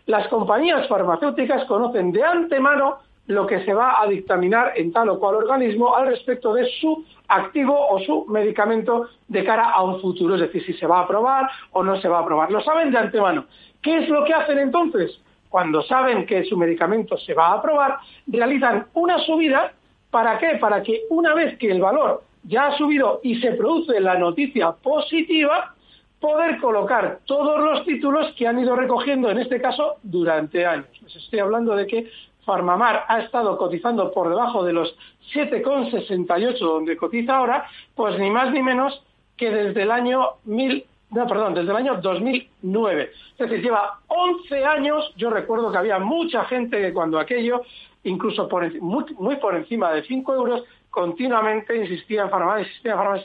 Las 0.07 0.27
compañías 0.29 0.89
farmacéuticas 0.89 1.65
conocen 1.67 2.11
de 2.11 2.25
antemano 2.25 2.99
lo 3.27 3.47
que 3.47 3.65
se 3.65 3.73
va 3.73 4.01
a 4.01 4.07
dictaminar 4.07 4.73
en 4.77 4.93
tal 4.93 5.09
o 5.11 5.19
cual 5.19 5.37
organismo 5.37 5.95
al 5.95 6.09
respecto 6.09 6.53
de 6.55 6.69
su 6.81 7.05
activo 7.29 7.89
o 7.89 8.01
su 8.01 8.27
medicamento 8.27 9.09
de 9.29 9.45
cara 9.45 9.71
a 9.71 9.83
un 9.83 10.01
futuro, 10.01 10.35
es 10.35 10.41
decir, 10.41 10.65
si 10.65 10.73
se 10.75 10.87
va 10.87 10.99
a 10.99 11.03
aprobar 11.03 11.49
o 11.73 11.83
no 11.83 12.01
se 12.01 12.09
va 12.09 12.19
a 12.19 12.23
aprobar. 12.23 12.51
Lo 12.51 12.61
saben 12.63 12.91
de 12.91 12.99
antemano. 12.99 13.47
¿Qué 13.81 13.99
es 13.99 14.09
lo 14.09 14.25
que 14.25 14.35
hacen 14.35 14.59
entonces? 14.59 15.21
Cuando 15.49 15.83
saben 15.83 16.27
que 16.27 16.45
su 16.45 16.57
medicamento 16.57 17.17
se 17.19 17.35
va 17.35 17.49
a 17.49 17.55
aprobar, 17.55 17.99
realizan 18.27 18.87
una 18.95 19.19
subida. 19.21 19.73
¿Para 20.11 20.39
qué? 20.39 20.59
Para 20.61 20.83
que 20.83 21.03
una 21.11 21.35
vez 21.35 21.57
que 21.59 21.71
el 21.71 21.81
valor 21.81 22.23
ya 22.45 22.67
ha 22.67 22.77
subido 22.77 23.21
y 23.23 23.41
se 23.41 23.53
produce 23.53 24.01
la 24.01 24.19
noticia 24.19 24.73
positiva, 24.73 25.75
poder 26.21 26.59
colocar 26.59 27.21
todos 27.25 27.61
los 27.61 27.85
títulos 27.85 28.33
que 28.37 28.47
han 28.47 28.59
ido 28.59 28.77
recogiendo, 28.77 29.31
en 29.31 29.39
este 29.39 29.61
caso, 29.61 29.97
durante 30.03 30.65
años. 30.65 30.87
Estoy 31.15 31.41
hablando 31.41 31.75
de 31.75 31.87
que 31.87 32.11
Farmamar 32.45 33.05
ha 33.09 33.21
estado 33.21 33.57
cotizando 33.57 34.13
por 34.13 34.29
debajo 34.29 34.65
de 34.65 34.73
los 34.73 34.97
7,68 35.33 36.59
donde 36.59 36.97
cotiza 36.97 37.37
ahora, 37.37 37.67
pues 37.95 38.19
ni 38.19 38.31
más 38.31 38.53
ni 38.53 38.63
menos 38.63 39.03
que 39.37 39.51
desde 39.51 39.83
el 39.83 39.91
año 39.91 40.27
1000, 40.45 40.85
no, 41.11 41.27
perdón, 41.27 41.55
desde 41.55 41.71
el 41.71 41.77
año 41.77 42.01
2009. 42.01 43.11
Es 43.33 43.39
decir, 43.39 43.63
lleva 43.63 44.01
11 44.09 44.65
años, 44.65 45.13
yo 45.17 45.31
recuerdo 45.31 45.71
que 45.71 45.79
había 45.79 45.99
mucha 45.99 46.45
gente 46.45 46.81
que 46.81 46.93
cuando 46.93 47.19
aquello, 47.19 47.63
incluso 48.05 48.49
muy 48.81 49.37
por 49.37 49.55
encima 49.55 49.93
de 49.93 50.03
5 50.03 50.35
euros, 50.35 50.65
continuamente 50.91 51.77
insistía 51.77 52.23
en 52.23 52.31
Farmamar, 52.31 52.61
insistía 52.61 52.93
en 52.93 52.99
Farmamar, 52.99 53.25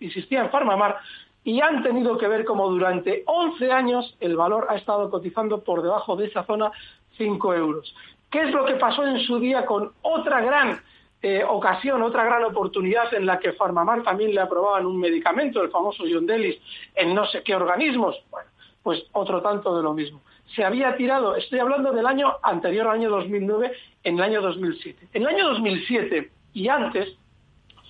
insistía 0.00 0.40
en 0.42 0.50
Farmamar, 0.50 0.96
y 1.44 1.60
han 1.60 1.82
tenido 1.82 2.18
que 2.18 2.26
ver 2.26 2.44
como 2.44 2.68
durante 2.68 3.22
11 3.24 3.70
años 3.70 4.16
el 4.20 4.36
valor 4.36 4.66
ha 4.68 4.74
estado 4.74 5.08
cotizando 5.10 5.62
por 5.62 5.80
debajo 5.80 6.16
de 6.16 6.26
esa 6.26 6.44
zona 6.44 6.72
5 7.16 7.54
euros. 7.54 7.94
¿Qué 8.36 8.42
es 8.42 8.50
lo 8.52 8.66
que 8.66 8.74
pasó 8.74 9.02
en 9.06 9.18
su 9.20 9.38
día 9.40 9.64
con 9.64 9.92
otra 10.02 10.42
gran 10.42 10.78
eh, 11.22 11.42
ocasión, 11.42 12.02
otra 12.02 12.22
gran 12.22 12.44
oportunidad 12.44 13.14
en 13.14 13.24
la 13.24 13.38
que 13.38 13.54
Farmamar 13.54 14.02
también 14.02 14.34
le 14.34 14.42
aprobaban 14.42 14.84
un 14.84 15.00
medicamento, 15.00 15.62
el 15.62 15.70
famoso 15.70 16.04
Yondelis, 16.04 16.60
en 16.94 17.14
no 17.14 17.26
sé 17.28 17.42
qué 17.42 17.56
organismos? 17.56 18.14
Bueno, 18.30 18.50
pues 18.82 19.04
otro 19.12 19.40
tanto 19.40 19.74
de 19.74 19.82
lo 19.82 19.94
mismo. 19.94 20.20
Se 20.54 20.62
había 20.62 20.94
tirado, 20.98 21.34
estoy 21.34 21.60
hablando 21.60 21.92
del 21.92 22.04
año 22.04 22.36
anterior 22.42 22.88
al 22.88 22.96
año 22.96 23.08
2009, 23.08 23.72
en 24.04 24.16
el 24.16 24.22
año 24.22 24.42
2007. 24.42 25.08
En 25.14 25.22
el 25.22 25.28
año 25.28 25.48
2007 25.48 26.30
y 26.52 26.68
antes, 26.68 27.16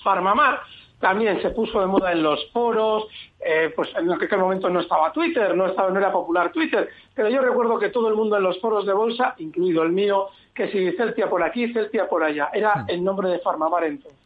Farmamar 0.04 0.60
también 1.00 1.40
se 1.42 1.50
puso 1.50 1.80
de 1.80 1.86
moda 1.86 2.12
en 2.12 2.22
los 2.22 2.50
foros, 2.52 3.06
eh, 3.40 3.72
pues 3.74 3.90
en 3.96 4.10
aquel 4.10 4.38
momento 4.38 4.68
no 4.70 4.80
estaba 4.80 5.12
Twitter, 5.12 5.54
no, 5.54 5.66
estaba, 5.66 5.90
no 5.90 5.98
era 5.98 6.10
popular 6.10 6.50
Twitter, 6.52 6.88
pero 7.14 7.28
yo 7.28 7.40
recuerdo 7.42 7.78
que 7.78 7.90
todo 7.90 8.08
el 8.08 8.14
mundo 8.14 8.36
en 8.36 8.42
los 8.42 8.58
foros 8.60 8.86
de 8.86 8.92
bolsa, 8.92 9.34
incluido 9.38 9.82
el 9.82 9.92
mío, 9.92 10.28
que 10.54 10.68
si 10.68 10.92
Celtia 10.92 11.28
por 11.28 11.42
aquí, 11.42 11.72
Celtia 11.72 12.08
por 12.08 12.24
allá, 12.24 12.48
era 12.52 12.84
el 12.88 13.04
nombre 13.04 13.28
de 13.28 13.38
Farmamar 13.40 13.84
entonces. 13.84 14.16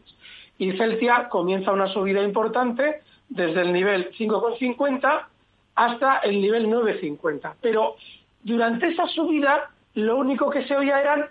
Y 0.58 0.72
Celtia 0.72 1.28
comienza 1.28 1.72
una 1.72 1.88
subida 1.88 2.22
importante 2.22 3.00
desde 3.28 3.62
el 3.62 3.72
nivel 3.72 4.12
5,50 4.12 5.26
hasta 5.74 6.18
el 6.18 6.40
nivel 6.40 6.66
9,50. 6.66 7.54
Pero 7.60 7.96
durante 8.42 8.88
esa 8.88 9.06
subida 9.08 9.70
lo 9.94 10.16
único 10.16 10.50
que 10.50 10.66
se 10.66 10.76
oía 10.76 11.00
eran 11.00 11.26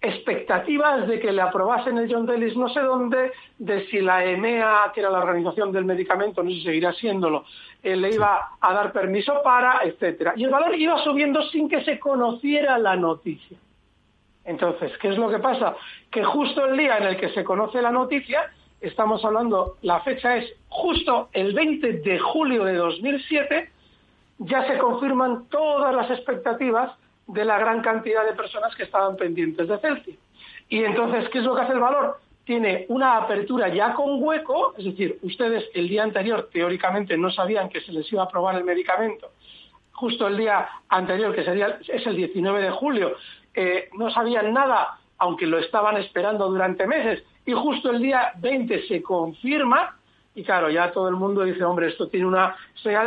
expectativas 0.00 1.06
de 1.06 1.20
que 1.20 1.32
le 1.32 1.42
aprobasen 1.42 1.98
el 1.98 2.12
John 2.12 2.24
Delis 2.24 2.56
no 2.56 2.68
sé 2.70 2.80
dónde, 2.80 3.32
de 3.58 3.86
si 3.88 4.00
la 4.00 4.24
EMEA, 4.24 4.92
que 4.94 5.00
era 5.00 5.10
la 5.10 5.18
organización 5.18 5.72
del 5.72 5.84
medicamento, 5.84 6.42
no 6.42 6.50
sé 6.50 6.56
si 6.56 6.62
seguirá 6.62 6.92
siéndolo, 6.94 7.44
eh, 7.82 7.96
le 7.96 8.14
iba 8.14 8.52
a 8.60 8.72
dar 8.72 8.92
permiso 8.92 9.42
para, 9.42 9.80
etcétera. 9.84 10.32
Y 10.36 10.44
el 10.44 10.50
valor 10.50 10.74
iba 10.74 10.98
subiendo 11.04 11.42
sin 11.50 11.68
que 11.68 11.84
se 11.84 11.98
conociera 11.98 12.78
la 12.78 12.96
noticia. 12.96 13.58
Entonces, 14.44 14.92
¿qué 14.98 15.08
es 15.08 15.18
lo 15.18 15.28
que 15.28 15.38
pasa? 15.38 15.76
Que 16.10 16.24
justo 16.24 16.64
el 16.64 16.78
día 16.78 16.96
en 16.96 17.04
el 17.04 17.16
que 17.18 17.28
se 17.30 17.44
conoce 17.44 17.82
la 17.82 17.90
noticia, 17.90 18.50
estamos 18.80 19.22
hablando, 19.24 19.76
la 19.82 20.00
fecha 20.00 20.36
es 20.38 20.50
justo 20.68 21.28
el 21.32 21.52
20 21.52 21.92
de 21.92 22.18
julio 22.18 22.64
de 22.64 22.74
2007, 22.74 23.70
ya 24.38 24.66
se 24.66 24.78
confirman 24.78 25.44
todas 25.50 25.94
las 25.94 26.10
expectativas 26.10 26.90
de 27.32 27.44
la 27.44 27.58
gran 27.58 27.82
cantidad 27.82 28.24
de 28.24 28.32
personas 28.32 28.74
que 28.74 28.84
estaban 28.84 29.16
pendientes 29.16 29.68
de 29.68 29.78
Celtic. 29.78 30.18
Y 30.68 30.84
entonces, 30.84 31.28
¿qué 31.30 31.38
es 31.38 31.44
lo 31.44 31.54
que 31.54 31.62
hace 31.62 31.72
el 31.72 31.80
valor? 31.80 32.20
Tiene 32.44 32.86
una 32.88 33.16
apertura 33.16 33.68
ya 33.68 33.94
con 33.94 34.22
hueco, 34.22 34.74
es 34.76 34.84
decir, 34.84 35.18
ustedes 35.22 35.64
el 35.74 35.88
día 35.88 36.02
anterior 36.02 36.48
teóricamente 36.52 37.16
no 37.16 37.30
sabían 37.30 37.68
que 37.68 37.80
se 37.80 37.92
les 37.92 38.10
iba 38.12 38.22
a 38.22 38.26
aprobar 38.26 38.56
el 38.56 38.64
medicamento. 38.64 39.30
Justo 39.92 40.26
el 40.26 40.36
día 40.36 40.68
anterior, 40.88 41.34
que 41.34 41.44
sería 41.44 41.78
es 41.86 42.06
el 42.06 42.16
19 42.16 42.62
de 42.62 42.70
julio, 42.70 43.16
eh, 43.54 43.90
no 43.98 44.10
sabían 44.10 44.52
nada, 44.52 44.98
aunque 45.18 45.46
lo 45.46 45.58
estaban 45.58 45.96
esperando 45.98 46.48
durante 46.48 46.86
meses. 46.86 47.22
Y 47.44 47.52
justo 47.52 47.90
el 47.90 48.00
día 48.00 48.32
20 48.38 48.86
se 48.86 49.02
confirma, 49.02 49.96
y 50.34 50.42
claro, 50.42 50.70
ya 50.70 50.92
todo 50.92 51.08
el 51.08 51.16
mundo 51.16 51.42
dice, 51.42 51.64
hombre, 51.64 51.88
esto 51.88 52.08
tiene 52.08 52.26
una, 52.26 52.56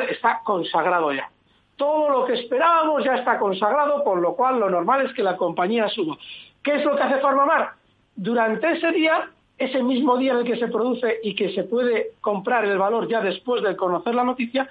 está 0.10 0.42
consagrado 0.44 1.12
ya 1.12 1.30
todo 1.75 2.10
lo 2.10 2.25
que 2.25 2.34
esperábamos 2.34 3.03
ya 3.03 3.15
está 3.15 3.39
consagrado, 3.39 4.03
por 4.03 4.20
lo 4.20 4.36
cual 4.36 4.60
lo 4.60 4.70
normal 4.70 5.06
es 5.06 5.13
que 5.13 5.24
la 5.24 5.38
compañía 5.38 5.89
suba. 5.89 6.18
¿Qué 6.63 6.75
es 6.75 6.86
lo 6.86 6.96
que 6.96 7.03
hace 7.03 7.20
Farmamar? 7.20 7.72
Durante 8.15 8.72
ese 8.72 8.92
día, 8.92 9.30
ese 9.58 9.82
mismo 9.82 10.18
día 10.18 10.34
en 10.34 10.39
el 10.39 10.44
que 10.46 10.58
se 10.58 10.68
produce 10.68 11.20
y 11.24 11.36
que 11.36 11.53
se 11.53 11.63
puede 11.63 12.12
comprar 12.22 12.65
el 12.65 12.77
valor 12.77 13.08
ya 13.08 13.22
después 13.22 13.63
de 13.63 13.75
conocer 13.75 14.15
la 14.15 14.24
noticia, 14.24 14.70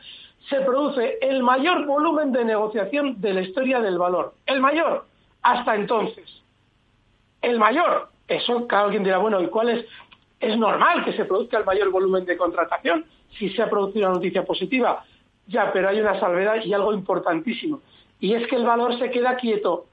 se 0.48 0.60
produce 0.60 1.18
el 1.20 1.42
mayor 1.42 1.86
volumen 1.86 2.32
de 2.32 2.44
negociación 2.44 3.20
de 3.20 3.34
la 3.34 3.42
historia 3.42 3.80
del 3.80 3.98
valor. 3.98 4.34
El 4.46 4.60
mayor, 4.60 5.06
hasta 5.42 5.74
entonces. 5.74 6.42
El 7.40 7.58
mayor. 7.58 8.08
Eso, 8.28 8.66
alguien 8.70 9.04
dirá, 9.04 9.18
bueno, 9.18 9.40
¿y 9.40 9.48
cuál 9.48 9.70
es? 9.70 9.86
Es 10.40 10.56
normal 10.56 11.04
que 11.04 11.12
se 11.12 11.24
produzca 11.24 11.58
el 11.58 11.64
mayor 11.64 11.90
volumen 11.90 12.24
de 12.24 12.36
contratación 12.36 13.04
si 13.38 13.50
se 13.50 13.62
ha 13.62 13.70
producido 13.70 14.06
una 14.06 14.16
noticia 14.16 14.44
positiva. 14.44 15.04
Ya, 15.46 15.72
pero 15.72 15.88
hay 15.88 16.00
una 16.00 16.18
salvedad 16.20 16.56
y 16.64 16.72
algo 16.72 16.92
importantísimo. 16.92 17.80
Y 18.20 18.34
es 18.34 18.46
que 18.46 18.56
el 18.56 18.64
valor 18.64 18.98
se 18.98 19.10
queda 19.10 19.36
quieto. 19.36 19.86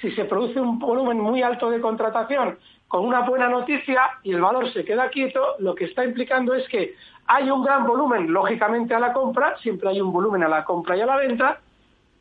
Si 0.00 0.10
se 0.12 0.24
produce 0.24 0.60
un 0.60 0.78
volumen 0.78 1.20
muy 1.20 1.42
alto 1.42 1.70
de 1.70 1.80
contratación 1.80 2.58
con 2.86 3.04
una 3.04 3.20
buena 3.20 3.48
noticia 3.48 4.02
y 4.22 4.32
el 4.32 4.40
valor 4.40 4.72
se 4.72 4.84
queda 4.84 5.10
quieto, 5.10 5.56
lo 5.58 5.74
que 5.74 5.84
está 5.84 6.04
implicando 6.04 6.54
es 6.54 6.66
que 6.68 6.94
hay 7.26 7.50
un 7.50 7.62
gran 7.62 7.86
volumen, 7.86 8.32
lógicamente, 8.32 8.94
a 8.94 8.98
la 8.98 9.12
compra, 9.12 9.56
siempre 9.58 9.90
hay 9.90 10.00
un 10.00 10.10
volumen 10.10 10.42
a 10.42 10.48
la 10.48 10.64
compra 10.64 10.96
y 10.96 11.02
a 11.02 11.06
la 11.06 11.16
venta, 11.16 11.60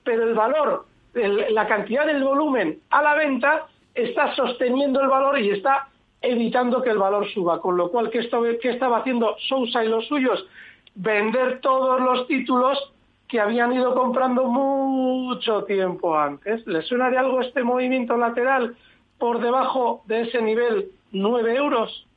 pero 0.04 0.24
el 0.24 0.34
valor, 0.34 0.86
la 1.14 1.66
cantidad 1.66 2.06
del 2.06 2.24
volumen 2.24 2.80
a 2.90 3.02
la 3.02 3.16
venta 3.16 3.68
está 3.96 4.36
sosteniendo 4.36 5.00
el 5.02 5.08
valor 5.08 5.40
y 5.40 5.52
está 5.52 5.88
evitando 6.22 6.82
que 6.82 6.90
el 6.90 6.98
valor 6.98 7.28
suba. 7.32 7.62
Con 7.62 7.78
lo 7.78 7.90
cual, 7.90 8.10
¿qué, 8.10 8.20
estaba 8.20 8.98
haciendo 8.98 9.36
Sousa 9.48 9.84
y 9.84 9.88
los 9.88 10.06
suyos? 10.08 10.46
Vender 10.98 11.62
todos 11.62 12.02
los 12.02 12.28
títulos 12.28 12.92
que 13.28 13.40
habían 13.40 13.72
ido 13.72 13.94
comprando 13.94 14.46
mucho 14.46 15.64
tiempo 15.64 16.18
antes. 16.18 16.66
¿Les 16.66 16.86
suena 16.88 17.10
de 17.10 17.18
algo 17.18 17.42
este 17.42 17.64
movimiento 17.64 18.18
lateral 18.18 18.76
por 19.20 19.40
debajo 19.40 20.02
de 20.06 20.22
ese 20.22 20.42
nivel 20.42 20.90
9 21.12 21.56
euros 21.56 22.08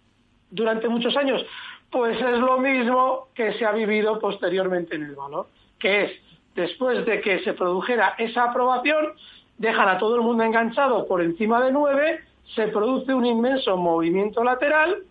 durante 0.51 0.89
muchos 0.89 1.17
años? 1.17 1.45
Pues 1.91 2.17
es 2.21 2.39
lo 2.39 2.59
mismo 2.59 3.29
que 3.35 3.53
se 3.55 3.67
ha 3.67 3.73
vivido 3.73 4.19
posteriormente 4.19 4.95
en 4.95 5.03
el 5.03 5.15
valor, 5.15 5.49
que 5.79 6.05
es 6.05 6.13
después 6.55 7.05
de 7.05 7.21
que 7.21 7.41
se 7.41 7.53
produjera 7.53 8.15
esa 8.17 8.45
aprobación, 8.45 9.13
dejan 9.59 9.89
a 9.89 9.99
todo 9.99 10.15
el 10.15 10.23
mundo 10.23 10.43
enganchado 10.45 11.07
por 11.07 11.21
encima 11.21 11.61
de 11.61 11.73
9, 11.73 12.21
se 12.55 12.69
produce 12.69 13.13
un 13.13 13.27
inmenso 13.27 13.77
movimiento 13.77 14.43
lateral 14.43 15.03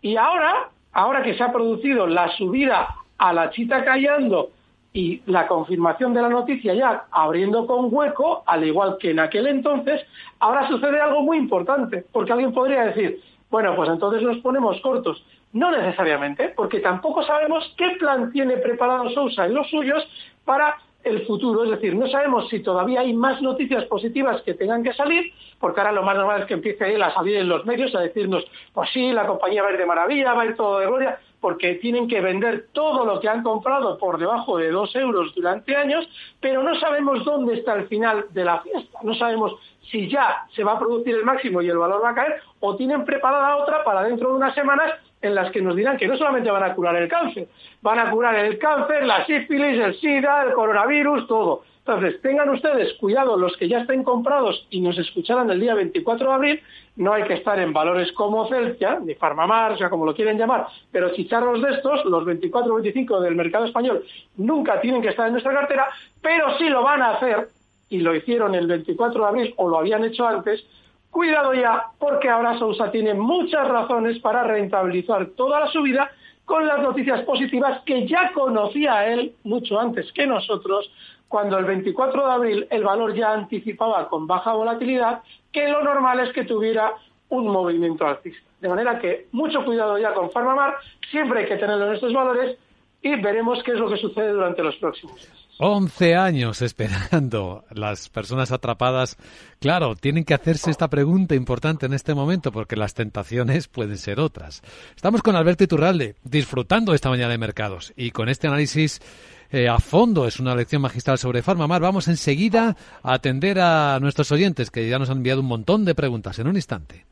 y 0.00 0.16
ahora, 0.16 0.70
ahora 0.92 1.22
que 1.22 1.34
se 1.34 1.42
ha 1.42 1.52
producido 1.52 2.06
la 2.06 2.28
subida 2.36 2.94
a 3.18 3.32
la 3.32 3.50
chita 3.50 3.84
callando 3.84 4.50
y 4.92 5.22
la 5.26 5.46
confirmación 5.46 6.14
de 6.14 6.22
la 6.22 6.28
noticia 6.28 6.74
ya 6.74 7.04
abriendo 7.10 7.66
con 7.66 7.88
hueco, 7.90 8.42
al 8.46 8.64
igual 8.64 8.96
que 8.98 9.10
en 9.10 9.20
aquel 9.20 9.46
entonces, 9.46 10.00
ahora 10.38 10.66
sucede 10.68 11.00
algo 11.00 11.22
muy 11.22 11.36
importante, 11.36 12.04
porque 12.10 12.32
alguien 12.32 12.52
podría 12.52 12.84
decir, 12.86 13.20
bueno, 13.50 13.74
pues 13.76 13.88
entonces 13.88 14.22
nos 14.22 14.38
ponemos 14.38 14.80
cortos. 14.80 15.24
No 15.52 15.70
necesariamente, 15.70 16.52
porque 16.54 16.80
tampoco 16.80 17.22
sabemos 17.22 17.74
qué 17.78 17.90
plan 17.98 18.30
tiene 18.32 18.58
preparado 18.58 19.08
Sousa 19.10 19.48
y 19.48 19.52
los 19.52 19.68
suyos 19.70 20.06
para 20.44 20.76
el 21.04 21.26
futuro. 21.26 21.64
Es 21.64 21.70
decir, 21.70 21.94
no 21.94 22.06
sabemos 22.08 22.48
si 22.48 22.60
todavía 22.60 23.00
hay 23.00 23.14
más 23.14 23.40
noticias 23.40 23.84
positivas 23.84 24.42
que 24.42 24.54
tengan 24.54 24.82
que 24.82 24.92
salir, 24.92 25.32
porque 25.58 25.80
ahora 25.80 25.92
lo 25.92 26.02
más 26.02 26.16
normal 26.16 26.42
es 26.42 26.46
que 26.46 26.54
empiece 26.54 26.94
él 26.94 27.02
a 27.02 27.14
salir 27.14 27.36
en 27.36 27.48
los 27.48 27.64
medios 27.64 27.94
a 27.94 28.00
decirnos, 28.00 28.44
pues 28.74 28.90
sí, 28.92 29.12
la 29.12 29.26
compañía 29.26 29.62
va 29.62 29.68
a 29.68 29.72
ir 29.72 29.78
de 29.78 29.86
maravilla, 29.86 30.34
va 30.34 30.42
a 30.42 30.46
ir 30.46 30.56
todo 30.56 30.78
de 30.80 30.86
gloria, 30.86 31.18
porque 31.40 31.76
tienen 31.76 32.08
que 32.08 32.20
vender 32.20 32.66
todo 32.72 33.04
lo 33.04 33.20
que 33.20 33.28
han 33.28 33.42
comprado 33.42 33.98
por 33.98 34.18
debajo 34.18 34.58
de 34.58 34.70
dos 34.70 34.94
euros 34.96 35.34
durante 35.34 35.76
años, 35.76 36.08
pero 36.40 36.62
no 36.62 36.74
sabemos 36.80 37.24
dónde 37.24 37.54
está 37.54 37.74
el 37.74 37.86
final 37.86 38.26
de 38.30 38.44
la 38.44 38.60
fiesta. 38.60 38.98
No 39.02 39.14
sabemos 39.14 39.54
si 39.90 40.08
ya 40.08 40.46
se 40.54 40.64
va 40.64 40.72
a 40.72 40.78
producir 40.78 41.14
el 41.14 41.24
máximo 41.24 41.62
y 41.62 41.68
el 41.68 41.78
valor 41.78 42.02
va 42.02 42.10
a 42.10 42.14
caer, 42.14 42.40
o 42.60 42.76
tienen 42.76 43.04
preparada 43.04 43.56
otra 43.56 43.84
para 43.84 44.02
dentro 44.02 44.30
de 44.30 44.36
unas 44.36 44.54
semanas 44.54 44.92
en 45.20 45.34
las 45.34 45.50
que 45.50 45.62
nos 45.62 45.74
dirán 45.74 45.96
que 45.96 46.06
no 46.06 46.16
solamente 46.16 46.50
van 46.50 46.62
a 46.62 46.74
curar 46.74 46.96
el 46.96 47.08
cáncer, 47.08 47.48
van 47.82 47.98
a 47.98 48.10
curar 48.10 48.34
el 48.36 48.58
cáncer, 48.58 49.04
la 49.04 49.24
sífilis, 49.26 49.78
el 49.80 49.94
SIDA, 49.94 50.44
el 50.44 50.52
coronavirus, 50.52 51.26
todo. 51.26 51.62
Entonces, 51.88 52.20
tengan 52.20 52.50
ustedes 52.50 52.92
cuidado 52.98 53.38
los 53.38 53.56
que 53.56 53.66
ya 53.66 53.78
estén 53.78 54.04
comprados 54.04 54.66
y 54.68 54.82
nos 54.82 54.98
escucharan 54.98 55.50
el 55.50 55.58
día 55.58 55.74
24 55.74 56.28
de 56.28 56.34
abril, 56.34 56.60
no 56.96 57.14
hay 57.14 57.22
que 57.22 57.32
estar 57.32 57.58
en 57.58 57.72
valores 57.72 58.12
como 58.12 58.46
Celtia, 58.46 59.00
ni 59.02 59.14
Farmamar, 59.14 59.72
o 59.72 59.78
sea, 59.78 59.88
como 59.88 60.04
lo 60.04 60.14
quieren 60.14 60.36
llamar, 60.36 60.66
pero 60.92 61.14
chicharros 61.14 61.62
de 61.62 61.70
estos, 61.70 62.04
los 62.04 62.26
24 62.26 62.70
o 62.70 62.74
25 62.76 63.20
del 63.22 63.36
mercado 63.36 63.64
español, 63.64 64.04
nunca 64.36 64.82
tienen 64.82 65.00
que 65.00 65.08
estar 65.08 65.28
en 65.28 65.32
nuestra 65.32 65.54
cartera, 65.54 65.88
pero 66.20 66.58
sí 66.58 66.68
lo 66.68 66.82
van 66.82 67.00
a 67.00 67.12
hacer, 67.12 67.48
y 67.88 68.00
lo 68.00 68.14
hicieron 68.14 68.54
el 68.54 68.66
24 68.66 69.22
de 69.22 69.26
abril 69.26 69.54
o 69.56 69.70
lo 69.70 69.78
habían 69.78 70.04
hecho 70.04 70.28
antes, 70.28 70.62
cuidado 71.10 71.54
ya, 71.54 71.84
porque 71.98 72.28
ahora 72.28 72.58
Sousa 72.58 72.90
tiene 72.90 73.14
muchas 73.14 73.66
razones 73.66 74.18
para 74.18 74.42
rentabilizar 74.42 75.28
toda 75.28 75.60
la 75.60 75.68
subida 75.68 76.10
con 76.48 76.66
las 76.66 76.80
noticias 76.80 77.20
positivas 77.22 77.82
que 77.84 78.06
ya 78.06 78.32
conocía 78.32 79.06
él 79.06 79.34
mucho 79.44 79.78
antes 79.78 80.10
que 80.12 80.26
nosotros, 80.26 80.90
cuando 81.28 81.58
el 81.58 81.64
24 81.64 82.26
de 82.26 82.32
abril 82.32 82.66
el 82.70 82.84
valor 82.84 83.14
ya 83.14 83.32
anticipaba 83.32 84.08
con 84.08 84.26
baja 84.26 84.52
volatilidad 84.52 85.22
que 85.52 85.68
lo 85.68 85.82
normal 85.82 86.20
es 86.20 86.32
que 86.32 86.44
tuviera 86.44 86.94
un 87.28 87.46
movimiento 87.48 88.06
alcista. 88.06 88.48
De 88.60 88.68
manera 88.68 88.98
que 88.98 89.28
mucho 89.32 89.64
cuidado 89.64 89.98
ya 89.98 90.14
con 90.14 90.30
Farmamar, 90.30 90.74
siempre 91.10 91.40
hay 91.40 91.48
que 91.48 91.56
tenerlo 91.56 91.88
en 91.88 91.94
estos 91.94 92.12
valores 92.12 92.56
y 93.02 93.14
veremos 93.20 93.62
qué 93.62 93.72
es 93.72 93.78
lo 93.78 93.88
que 93.88 93.98
sucede 93.98 94.30
durante 94.32 94.62
los 94.62 94.74
próximos 94.76 95.16
días. 95.16 95.38
11 95.60 96.14
años 96.14 96.62
esperando 96.62 97.64
las 97.70 98.08
personas 98.08 98.52
atrapadas. 98.52 99.16
Claro, 99.60 99.96
tienen 99.96 100.24
que 100.24 100.34
hacerse 100.34 100.70
esta 100.70 100.88
pregunta 100.88 101.34
importante 101.34 101.86
en 101.86 101.94
este 101.94 102.14
momento 102.14 102.52
porque 102.52 102.76
las 102.76 102.94
tentaciones 102.94 103.66
pueden 103.66 103.98
ser 103.98 104.20
otras. 104.20 104.62
Estamos 104.94 105.22
con 105.22 105.34
Alberto 105.34 105.64
Iturralde, 105.64 106.14
disfrutando 106.22 106.94
esta 106.94 107.10
mañana 107.10 107.32
de 107.32 107.38
mercados 107.38 107.92
y 107.96 108.12
con 108.12 108.28
este 108.28 108.46
análisis 108.46 109.00
eh, 109.50 109.68
a 109.68 109.78
fondo. 109.78 110.26
Es 110.26 110.40
una 110.40 110.54
lección 110.54 110.82
magistral 110.82 111.18
sobre 111.18 111.42
Farmamar. 111.42 111.80
Vamos 111.80 112.08
enseguida 112.08 112.76
a 113.02 113.14
atender 113.14 113.60
a 113.60 113.98
nuestros 114.00 114.32
oyentes 114.32 114.70
que 114.70 114.88
ya 114.88 114.98
nos 114.98 115.10
han 115.10 115.18
enviado 115.18 115.40
un 115.40 115.46
montón 115.46 115.84
de 115.84 115.94
preguntas 115.94 116.38
en 116.38 116.48
un 116.48 116.56
instante. 116.56 117.06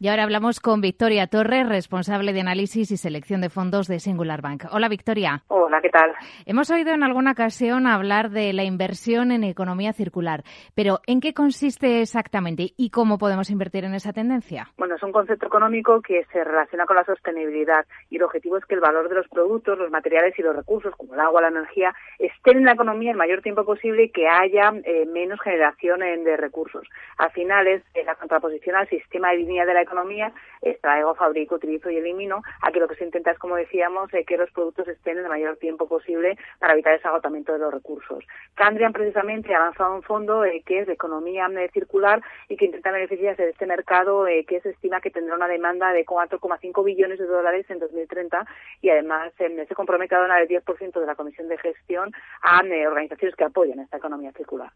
Y 0.00 0.08
ahora 0.08 0.24
hablamos 0.24 0.58
con 0.60 0.80
Victoria 0.80 1.28
Torres, 1.28 1.68
responsable 1.68 2.32
de 2.32 2.40
análisis 2.40 2.90
y 2.90 2.96
selección 2.96 3.40
de 3.40 3.48
fondos 3.48 3.86
de 3.86 4.00
Singular 4.00 4.42
Bank. 4.42 4.64
Hola, 4.72 4.88
Victoria. 4.88 5.44
Hola, 5.48 5.63
¿qué 5.84 5.90
tal? 5.90 6.14
Hemos 6.46 6.70
oído 6.70 6.94
en 6.94 7.02
alguna 7.02 7.32
ocasión 7.32 7.86
hablar 7.86 8.30
de 8.30 8.54
la 8.54 8.64
inversión 8.64 9.30
en 9.32 9.44
economía 9.44 9.92
circular, 9.92 10.42
pero 10.74 11.00
¿en 11.06 11.20
qué 11.20 11.34
consiste 11.34 12.00
exactamente 12.00 12.70
y 12.78 12.88
cómo 12.88 13.18
podemos 13.18 13.50
invertir 13.50 13.84
en 13.84 13.92
esa 13.92 14.14
tendencia? 14.14 14.70
Bueno, 14.78 14.94
es 14.94 15.02
un 15.02 15.12
concepto 15.12 15.46
económico 15.46 16.00
que 16.00 16.24
se 16.32 16.42
relaciona 16.42 16.86
con 16.86 16.96
la 16.96 17.04
sostenibilidad 17.04 17.84
y 18.08 18.16
el 18.16 18.22
objetivo 18.22 18.56
es 18.56 18.64
que 18.64 18.76
el 18.76 18.80
valor 18.80 19.10
de 19.10 19.16
los 19.16 19.28
productos, 19.28 19.78
los 19.78 19.90
materiales 19.90 20.32
y 20.38 20.42
los 20.42 20.56
recursos, 20.56 20.96
como 20.96 21.12
el 21.12 21.20
agua, 21.20 21.42
la 21.42 21.48
energía, 21.48 21.94
estén 22.18 22.56
en 22.56 22.64
la 22.64 22.72
economía 22.72 23.10
el 23.10 23.18
mayor 23.18 23.42
tiempo 23.42 23.66
posible 23.66 24.04
y 24.04 24.10
que 24.10 24.26
haya 24.26 24.72
eh, 24.84 25.04
menos 25.04 25.38
generación 25.42 26.00
de 26.00 26.36
recursos. 26.38 26.88
Al 27.18 27.30
final 27.32 27.66
es 27.66 27.82
eh, 27.92 28.04
la 28.06 28.14
contraposición 28.14 28.74
al 28.76 28.88
sistema 28.88 29.32
de 29.32 29.36
línea 29.36 29.66
de 29.66 29.74
la 29.74 29.82
economía, 29.82 30.32
extraigo, 30.62 31.14
fabrico, 31.14 31.56
utilizo 31.56 31.90
y 31.90 31.98
elimino, 31.98 32.40
aquí 32.62 32.78
lo 32.78 32.88
que 32.88 32.94
se 32.94 33.04
intenta 33.04 33.32
es, 33.32 33.38
como 33.38 33.56
decíamos, 33.56 34.12
eh, 34.14 34.24
que 34.24 34.38
los 34.38 34.50
productos 34.50 34.88
estén 34.88 35.18
en 35.18 35.24
el 35.24 35.28
mayor 35.28 35.58
tiempo 35.58 35.73
posible 35.76 36.36
para 36.58 36.72
evitar 36.72 36.94
ese 36.94 37.08
agotamiento 37.08 37.52
de 37.52 37.58
los 37.58 37.72
recursos. 37.72 38.24
Candrian 38.54 38.92
precisamente 38.92 39.54
ha 39.54 39.58
lanzado 39.58 39.94
un 39.94 40.02
fondo 40.02 40.44
eh, 40.44 40.62
que 40.64 40.80
es 40.80 40.86
de 40.86 40.94
economía 40.94 41.46
eh, 41.46 41.70
circular 41.72 42.22
y 42.48 42.56
que 42.56 42.66
intenta 42.66 42.90
beneficiarse 42.90 43.42
de 43.42 43.50
este 43.50 43.66
mercado 43.66 44.24
que 44.46 44.60
se 44.60 44.70
estima 44.70 45.00
que 45.00 45.10
tendrá 45.10 45.36
una 45.36 45.48
demanda 45.48 45.92
de 45.92 46.04
4,5 46.04 46.84
billones 46.84 47.18
de 47.18 47.26
dólares 47.26 47.66
en 47.68 47.78
2030 47.78 48.46
y 48.80 48.90
además 48.90 49.32
se 49.36 49.74
compromete 49.74 50.14
a 50.14 50.20
donar 50.20 50.42
el 50.42 50.48
10% 50.48 51.00
de 51.00 51.06
la 51.06 51.14
comisión 51.14 51.48
de 51.48 51.58
gestión 51.58 52.12
a 52.42 52.62
organizaciones 52.86 53.36
que 53.36 53.44
apoyan 53.44 53.80
esta 53.80 53.96
economía 53.96 54.32
circular. 54.32 54.70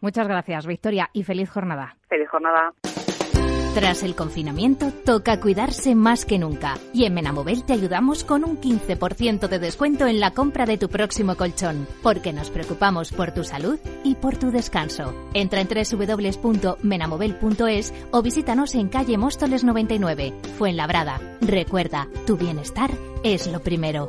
Muchas 0.00 0.28
gracias, 0.28 0.66
Victoria, 0.66 1.08
y 1.12 1.22
feliz 1.24 1.50
jornada. 1.50 1.96
Feliz 2.08 2.28
jornada. 2.28 2.72
Tras 3.74 4.02
el 4.04 4.14
confinamiento, 4.14 4.92
toca 5.04 5.40
cuidarse 5.40 5.96
más 5.96 6.24
que 6.24 6.38
nunca. 6.38 6.78
Y 6.92 7.06
en 7.06 7.14
Menamobel 7.14 7.64
te 7.64 7.72
ayudamos 7.72 8.22
con 8.22 8.44
un 8.44 8.60
15% 8.60 9.48
de 9.48 9.58
descuento 9.58 10.06
en 10.06 10.20
la 10.20 10.30
compra 10.30 10.64
de 10.64 10.78
tu 10.78 10.88
próximo 10.88 11.34
colchón, 11.34 11.88
porque 12.00 12.32
nos 12.32 12.50
preocupamos 12.50 13.10
por 13.10 13.32
tu 13.32 13.42
salud 13.42 13.80
y 14.04 14.14
por 14.14 14.36
tu 14.36 14.52
descanso. 14.52 15.12
Entra 15.34 15.60
en 15.60 15.66
www.menamobel.es 15.66 17.92
o 18.12 18.22
visítanos 18.22 18.76
en 18.76 18.88
calle 18.88 19.18
Móstoles 19.18 19.64
99, 19.64 20.34
Fuenlabrada. 20.56 21.20
Recuerda, 21.40 22.06
tu 22.28 22.36
bienestar 22.36 22.92
es 23.24 23.48
lo 23.48 23.60
primero. 23.60 24.08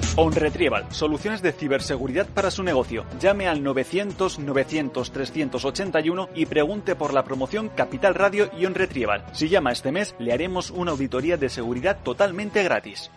OnRetrieval, 0.15 0.85
soluciones 0.91 1.41
de 1.41 1.53
ciberseguridad 1.53 2.27
para 2.27 2.51
su 2.51 2.63
negocio. 2.63 3.05
Llame 3.19 3.47
al 3.47 3.63
900 3.63 4.39
900 4.39 5.11
381 5.11 6.29
y 6.35 6.45
pregunte 6.45 6.95
por 6.95 7.13
la 7.13 7.23
promoción 7.23 7.69
Capital 7.69 8.15
Radio 8.15 8.49
y 8.57 8.65
OnRetrieval. 8.65 9.25
Si 9.33 9.49
llama 9.49 9.71
este 9.71 9.91
mes, 9.91 10.15
le 10.19 10.33
haremos 10.33 10.71
una 10.71 10.91
auditoría 10.91 11.37
de 11.37 11.49
seguridad 11.49 11.99
totalmente 12.03 12.63
gratis. 12.63 13.09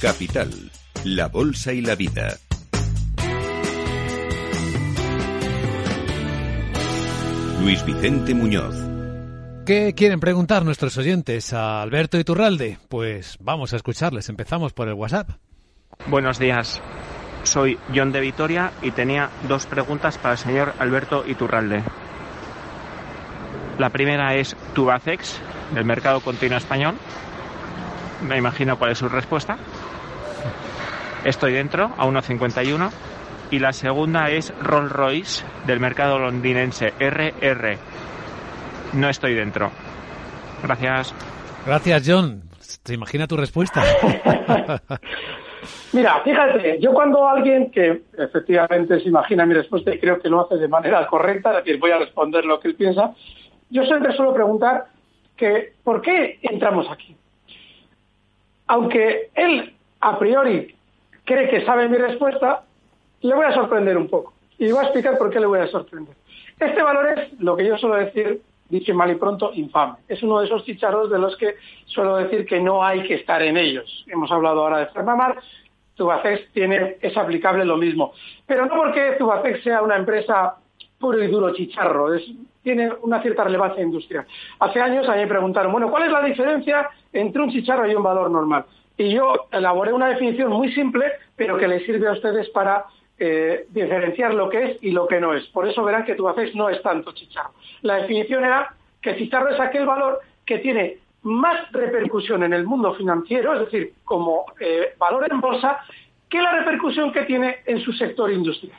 Capital, 0.00 0.50
la 1.04 1.28
bolsa 1.28 1.72
y 1.72 1.80
la 1.80 1.94
vida. 1.94 2.36
Luis 7.62 7.84
Vicente 7.84 8.34
Muñoz. 8.34 8.85
¿Qué 9.66 9.94
quieren 9.94 10.20
preguntar 10.20 10.64
nuestros 10.64 10.96
oyentes 10.96 11.52
a 11.52 11.82
Alberto 11.82 12.20
Iturralde? 12.20 12.78
Pues 12.88 13.36
vamos 13.40 13.72
a 13.72 13.76
escucharles. 13.76 14.28
Empezamos 14.28 14.72
por 14.72 14.86
el 14.86 14.94
WhatsApp. 14.94 15.30
Buenos 16.06 16.38
días. 16.38 16.80
Soy 17.42 17.76
John 17.92 18.12
de 18.12 18.20
Vitoria 18.20 18.70
y 18.80 18.92
tenía 18.92 19.28
dos 19.48 19.66
preguntas 19.66 20.18
para 20.18 20.34
el 20.34 20.38
señor 20.38 20.72
Alberto 20.78 21.24
Iturralde. 21.26 21.82
La 23.76 23.90
primera 23.90 24.36
es 24.36 24.54
Tubacex, 24.72 25.40
del 25.74 25.84
mercado 25.84 26.20
continuo 26.20 26.58
español. 26.58 26.94
Me 28.22 28.38
imagino 28.38 28.78
cuál 28.78 28.92
es 28.92 28.98
su 28.98 29.08
respuesta. 29.08 29.58
Estoy 31.24 31.54
dentro, 31.54 31.86
a 31.98 32.06
1,51. 32.06 32.92
Y 33.50 33.58
la 33.58 33.72
segunda 33.72 34.30
es 34.30 34.54
Rolls 34.62 34.92
Royce, 34.92 35.44
del 35.66 35.80
mercado 35.80 36.20
londinense 36.20 36.92
RR 37.00 37.78
no 38.96 39.08
estoy 39.08 39.34
dentro. 39.34 39.70
Gracias. 40.62 41.14
Gracias, 41.64 42.02
John. 42.06 42.42
¿Te 42.82 42.94
imagina 42.94 43.26
tu 43.26 43.36
respuesta? 43.36 43.82
Mira, 45.92 46.20
fíjate, 46.22 46.78
yo 46.80 46.92
cuando 46.92 47.26
alguien 47.28 47.70
que 47.70 48.02
efectivamente 48.16 49.00
se 49.00 49.08
imagina 49.08 49.46
mi 49.46 49.54
respuesta 49.54 49.94
y 49.94 49.98
creo 49.98 50.20
que 50.20 50.28
lo 50.28 50.42
hace 50.42 50.56
de 50.56 50.68
manera 50.68 51.06
correcta, 51.06 51.50
es 51.50 51.64
decir, 51.64 51.80
voy 51.80 51.90
a 51.90 51.98
responder 51.98 52.44
lo 52.44 52.60
que 52.60 52.68
él 52.68 52.74
piensa, 52.74 53.14
yo 53.70 53.84
siempre 53.84 54.14
suelo 54.14 54.34
preguntar 54.34 54.86
que 55.36 55.72
¿por 55.82 56.02
qué 56.02 56.38
entramos 56.42 56.86
aquí? 56.90 57.16
Aunque 58.68 59.30
él 59.34 59.74
a 60.00 60.18
priori 60.18 60.74
cree 61.24 61.48
que 61.48 61.64
sabe 61.64 61.88
mi 61.88 61.96
respuesta, 61.96 62.62
le 63.20 63.34
voy 63.34 63.46
a 63.46 63.54
sorprender 63.54 63.96
un 63.96 64.08
poco. 64.08 64.34
Y 64.58 64.70
voy 64.70 64.80
a 64.80 64.84
explicar 64.84 65.18
por 65.18 65.30
qué 65.30 65.40
le 65.40 65.46
voy 65.46 65.60
a 65.60 65.66
sorprender. 65.66 66.14
Este 66.58 66.82
valor 66.82 67.18
es 67.18 67.40
lo 67.40 67.56
que 67.56 67.66
yo 67.66 67.76
suelo 67.76 67.96
decir 67.96 68.40
dicho 68.68 68.94
mal 68.94 69.10
y 69.10 69.14
pronto, 69.16 69.52
infame. 69.54 69.96
Es 70.08 70.22
uno 70.22 70.40
de 70.40 70.46
esos 70.46 70.64
chicharros 70.64 71.10
de 71.10 71.18
los 71.18 71.36
que 71.36 71.56
suelo 71.86 72.16
decir 72.16 72.46
que 72.46 72.60
no 72.60 72.84
hay 72.84 73.02
que 73.02 73.14
estar 73.14 73.42
en 73.42 73.56
ellos. 73.56 74.04
Hemos 74.08 74.30
hablado 74.30 74.62
ahora 74.62 74.78
de 74.78 74.86
Fermamar, 74.86 75.38
Tubacex 75.94 76.52
tiene, 76.52 76.96
es 77.00 77.16
aplicable 77.16 77.64
lo 77.64 77.76
mismo. 77.76 78.12
Pero 78.46 78.66
no 78.66 78.74
porque 78.76 79.16
Tubacex 79.18 79.62
sea 79.62 79.82
una 79.82 79.96
empresa 79.96 80.56
puro 80.98 81.22
y 81.22 81.28
duro 81.28 81.54
chicharro, 81.54 82.08
tiene 82.62 82.90
una 83.02 83.22
cierta 83.22 83.44
relevancia 83.44 83.82
industrial. 83.82 84.26
Hace 84.58 84.80
años 84.80 85.08
a 85.08 85.12
mí 85.12 85.20
me 85.20 85.26
preguntaron, 85.26 85.72
bueno, 85.72 85.90
¿cuál 85.90 86.04
es 86.04 86.12
la 86.12 86.22
diferencia 86.22 86.88
entre 87.12 87.42
un 87.42 87.50
chicharro 87.50 87.90
y 87.90 87.94
un 87.94 88.02
valor 88.02 88.30
normal? 88.30 88.64
Y 88.98 89.10
yo 89.10 89.46
elaboré 89.52 89.92
una 89.92 90.08
definición 90.08 90.50
muy 90.50 90.72
simple, 90.72 91.04
pero 91.36 91.58
que 91.58 91.68
les 91.68 91.84
sirve 91.84 92.08
a 92.08 92.12
ustedes 92.12 92.48
para 92.50 92.86
eh, 93.18 93.66
diferenciar 93.70 94.34
lo 94.34 94.48
que 94.48 94.64
es 94.64 94.78
y 94.82 94.90
lo 94.90 95.06
que 95.06 95.20
no 95.20 95.32
es. 95.32 95.46
Por 95.46 95.66
eso 95.66 95.82
verán 95.82 96.04
que 96.04 96.14
tu 96.14 96.28
no 96.54 96.68
es 96.68 96.82
tanto 96.82 97.12
chicharro. 97.12 97.52
La 97.82 97.96
definición 97.96 98.44
era 98.44 98.74
que 99.00 99.16
chicharro 99.16 99.50
es 99.50 99.60
aquel 99.60 99.86
valor 99.86 100.20
que 100.44 100.58
tiene 100.58 100.98
más 101.22 101.72
repercusión 101.72 102.42
en 102.42 102.52
el 102.52 102.64
mundo 102.64 102.94
financiero, 102.94 103.54
es 103.54 103.60
decir, 103.60 103.94
como 104.04 104.46
eh, 104.60 104.94
valor 104.98 105.26
en 105.30 105.40
bolsa, 105.40 105.80
que 106.28 106.40
la 106.40 106.52
repercusión 106.52 107.12
que 107.12 107.22
tiene 107.22 107.56
en 107.66 107.80
su 107.80 107.92
sector 107.92 108.30
industrial. 108.30 108.78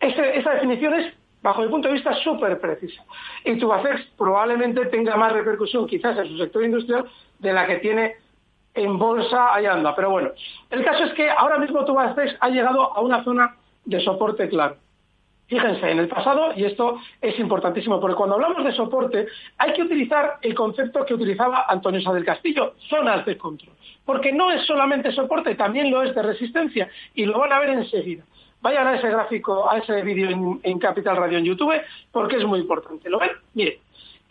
esa 0.00 0.52
definición 0.52 0.94
es, 0.94 1.14
bajo 1.42 1.62
mi 1.62 1.68
punto 1.68 1.88
de 1.88 1.94
vista, 1.94 2.14
súper 2.14 2.60
precisa. 2.60 3.02
Y 3.44 3.56
Tubacex 3.56 4.04
probablemente 4.16 4.86
tenga 4.86 5.16
más 5.16 5.32
repercusión 5.32 5.86
quizás 5.86 6.18
en 6.18 6.28
su 6.28 6.38
sector 6.38 6.64
industrial 6.64 7.06
de 7.38 7.52
la 7.52 7.66
que 7.66 7.76
tiene 7.76 8.16
en 8.74 8.98
bolsa 8.98 9.54
allá 9.54 9.72
anda. 9.72 9.94
Pero 9.94 10.10
bueno, 10.10 10.30
el 10.70 10.84
caso 10.84 11.04
es 11.04 11.12
que 11.14 11.28
ahora 11.30 11.58
mismo 11.58 11.84
Tubacex 11.84 12.36
ha 12.40 12.48
llegado 12.48 12.96
a 12.96 13.00
una 13.00 13.24
zona 13.24 13.56
de 13.84 14.00
soporte 14.00 14.48
claro. 14.48 14.76
Fíjense, 15.52 15.90
en 15.90 15.98
el 15.98 16.08
pasado, 16.08 16.54
y 16.56 16.64
esto 16.64 16.98
es 17.20 17.38
importantísimo, 17.38 18.00
porque 18.00 18.16
cuando 18.16 18.36
hablamos 18.36 18.64
de 18.64 18.72
soporte 18.72 19.26
hay 19.58 19.74
que 19.74 19.82
utilizar 19.82 20.38
el 20.40 20.54
concepto 20.54 21.04
que 21.04 21.12
utilizaba 21.12 21.66
Antonio 21.68 22.00
Sá 22.00 22.10
del 22.14 22.24
Castillo, 22.24 22.74
zonas 22.88 23.26
de 23.26 23.36
control. 23.36 23.74
Porque 24.06 24.32
no 24.32 24.50
es 24.50 24.64
solamente 24.64 25.12
soporte, 25.12 25.54
también 25.54 25.90
lo 25.90 26.02
es 26.02 26.14
de 26.14 26.22
resistencia, 26.22 26.88
y 27.14 27.26
lo 27.26 27.38
van 27.38 27.52
a 27.52 27.60
ver 27.60 27.68
enseguida. 27.68 28.24
Vayan 28.62 28.86
a 28.86 28.96
ese 28.96 29.10
gráfico, 29.10 29.70
a 29.70 29.76
ese 29.76 30.00
vídeo 30.00 30.58
en, 30.62 30.78
Capital 30.78 31.18
Radio 31.18 31.36
en 31.36 31.44
YouTube, 31.44 31.78
porque 32.10 32.36
es 32.36 32.44
muy 32.46 32.60
importante. 32.60 33.10
¿Lo 33.10 33.18
ven? 33.18 33.32
Mire, 33.52 33.80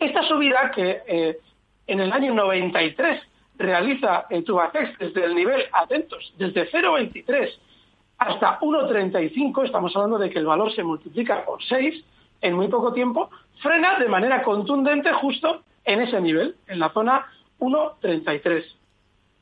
esta 0.00 0.24
subida 0.24 0.72
que 0.74 1.02
eh, 1.06 1.38
en 1.86 2.00
el 2.00 2.10
año 2.10 2.34
93 2.34 3.22
realiza 3.58 4.26
el 4.28 4.42
Tubacex 4.42 4.98
desde 4.98 5.24
el 5.24 5.36
nivel, 5.36 5.62
atentos, 5.72 6.34
desde 6.36 6.68
0,23 6.68 7.48
hasta 8.22 8.60
1,35, 8.60 9.64
estamos 9.64 9.94
hablando 9.96 10.18
de 10.18 10.30
que 10.30 10.38
el 10.38 10.46
valor 10.46 10.72
se 10.72 10.84
multiplica 10.84 11.44
por 11.44 11.62
6 11.62 12.04
en 12.40 12.54
muy 12.54 12.68
poco 12.68 12.92
tiempo, 12.92 13.30
frena 13.60 13.98
de 13.98 14.08
manera 14.08 14.42
contundente 14.42 15.12
justo 15.12 15.62
en 15.84 16.00
ese 16.00 16.20
nivel, 16.20 16.54
en 16.68 16.78
la 16.78 16.90
zona 16.90 17.26
1,33. 17.58 18.64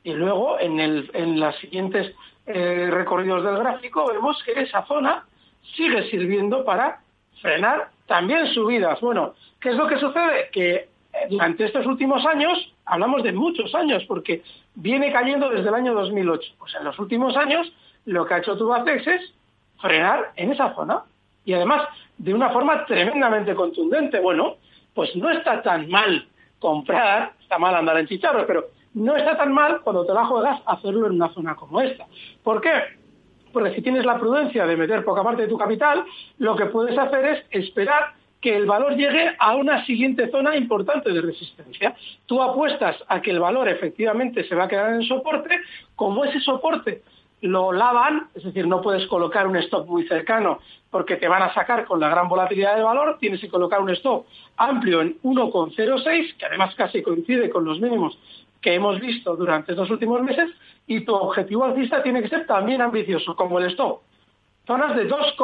Y 0.03 0.13
luego 0.13 0.59
en, 0.59 0.79
el, 0.79 1.11
en 1.13 1.39
los 1.39 1.55
siguientes 1.57 2.15
eh, 2.47 2.89
recorridos 2.91 3.43
del 3.43 3.57
gráfico 3.57 4.07
vemos 4.07 4.41
que 4.43 4.59
esa 4.59 4.83
zona 4.85 5.25
sigue 5.75 6.09
sirviendo 6.09 6.65
para 6.65 7.01
frenar 7.39 7.89
también 8.07 8.47
subidas. 8.47 8.99
Bueno, 8.99 9.35
¿qué 9.59 9.69
es 9.69 9.75
lo 9.75 9.87
que 9.87 9.99
sucede? 9.99 10.49
Que 10.51 10.73
eh, 10.73 10.87
durante 11.29 11.65
estos 11.65 11.85
últimos 11.85 12.25
años, 12.25 12.73
hablamos 12.85 13.21
de 13.21 13.31
muchos 13.31 13.75
años, 13.75 14.03
porque 14.07 14.41
viene 14.73 15.11
cayendo 15.11 15.49
desde 15.49 15.69
el 15.69 15.75
año 15.75 15.93
2008. 15.93 16.53
Pues 16.57 16.73
en 16.75 16.83
los 16.83 16.97
últimos 16.97 17.37
años 17.37 17.71
lo 18.05 18.25
que 18.25 18.33
ha 18.33 18.39
hecho 18.39 18.57
Tubacex 18.57 19.07
es 19.07 19.33
frenar 19.79 20.31
en 20.35 20.51
esa 20.51 20.73
zona. 20.75 21.03
Y 21.43 21.53
además, 21.53 21.87
de 22.17 22.33
una 22.33 22.49
forma 22.49 22.85
tremendamente 22.85 23.55
contundente. 23.55 24.19
Bueno, 24.19 24.57
pues 24.93 25.15
no 25.15 25.29
está 25.29 25.61
tan 25.61 25.89
mal 25.89 26.27
comprar, 26.59 27.33
está 27.41 27.57
mal 27.57 27.75
andar 27.75 27.97
en 27.97 28.07
chicharros, 28.07 28.45
pero 28.45 28.65
no 28.93 29.15
está 29.15 29.37
tan 29.37 29.51
mal 29.51 29.81
cuando 29.81 30.05
te 30.05 30.13
la 30.13 30.25
juegas 30.25 30.61
hacerlo 30.65 31.07
en 31.07 31.13
una 31.13 31.33
zona 31.33 31.55
como 31.55 31.81
esta. 31.81 32.05
¿Por 32.43 32.61
qué? 32.61 32.71
Porque 33.51 33.73
si 33.73 33.81
tienes 33.81 34.05
la 34.05 34.19
prudencia 34.19 34.65
de 34.65 34.77
meter 34.77 35.03
poca 35.03 35.23
parte 35.23 35.43
de 35.43 35.47
tu 35.47 35.57
capital, 35.57 36.05
lo 36.37 36.55
que 36.55 36.67
puedes 36.67 36.97
hacer 36.97 37.25
es 37.25 37.45
esperar 37.49 38.13
que 38.39 38.55
el 38.55 38.65
valor 38.65 38.95
llegue 38.95 39.35
a 39.37 39.55
una 39.55 39.85
siguiente 39.85 40.29
zona 40.29 40.55
importante 40.55 41.11
de 41.11 41.21
resistencia. 41.21 41.95
Tú 42.25 42.41
apuestas 42.41 42.97
a 43.07 43.21
que 43.21 43.31
el 43.31 43.39
valor 43.39 43.67
efectivamente 43.69 44.47
se 44.47 44.55
va 44.55 44.65
a 44.65 44.67
quedar 44.67 44.93
en 44.93 45.03
soporte, 45.03 45.59
como 45.95 46.25
ese 46.25 46.39
soporte 46.39 47.03
lo 47.41 47.71
lavan, 47.71 48.27
es 48.35 48.43
decir, 48.43 48.67
no 48.67 48.81
puedes 48.81 49.07
colocar 49.07 49.47
un 49.47 49.57
stop 49.57 49.87
muy 49.87 50.07
cercano 50.07 50.59
porque 50.89 51.15
te 51.15 51.27
van 51.27 51.41
a 51.41 51.53
sacar 51.53 51.85
con 51.85 51.99
la 51.99 52.09
gran 52.09 52.27
volatilidad 52.27 52.75
de 52.75 52.83
valor, 52.83 53.17
tienes 53.19 53.41
que 53.41 53.49
colocar 53.49 53.81
un 53.81 53.89
stop 53.91 54.25
amplio 54.57 55.01
en 55.01 55.19
1,06, 55.21 56.37
que 56.37 56.45
además 56.45 56.75
casi 56.75 57.01
coincide 57.01 57.49
con 57.49 57.65
los 57.65 57.79
mínimos 57.79 58.17
que 58.61 58.75
hemos 58.75 58.99
visto 58.99 59.35
durante 59.35 59.71
estos 59.71 59.89
últimos 59.89 60.21
meses, 60.21 60.49
y 60.85 61.01
tu 61.01 61.15
objetivo 61.15 61.63
alcista 61.63 62.03
tiene 62.03 62.21
que 62.21 62.29
ser 62.29 62.45
también 62.45 62.81
ambicioso, 62.81 63.35
como 63.35 63.59
el 63.59 63.71
stop. 63.71 64.01
Zonas 64.67 64.95
de 64.95 65.05
2 65.05 65.35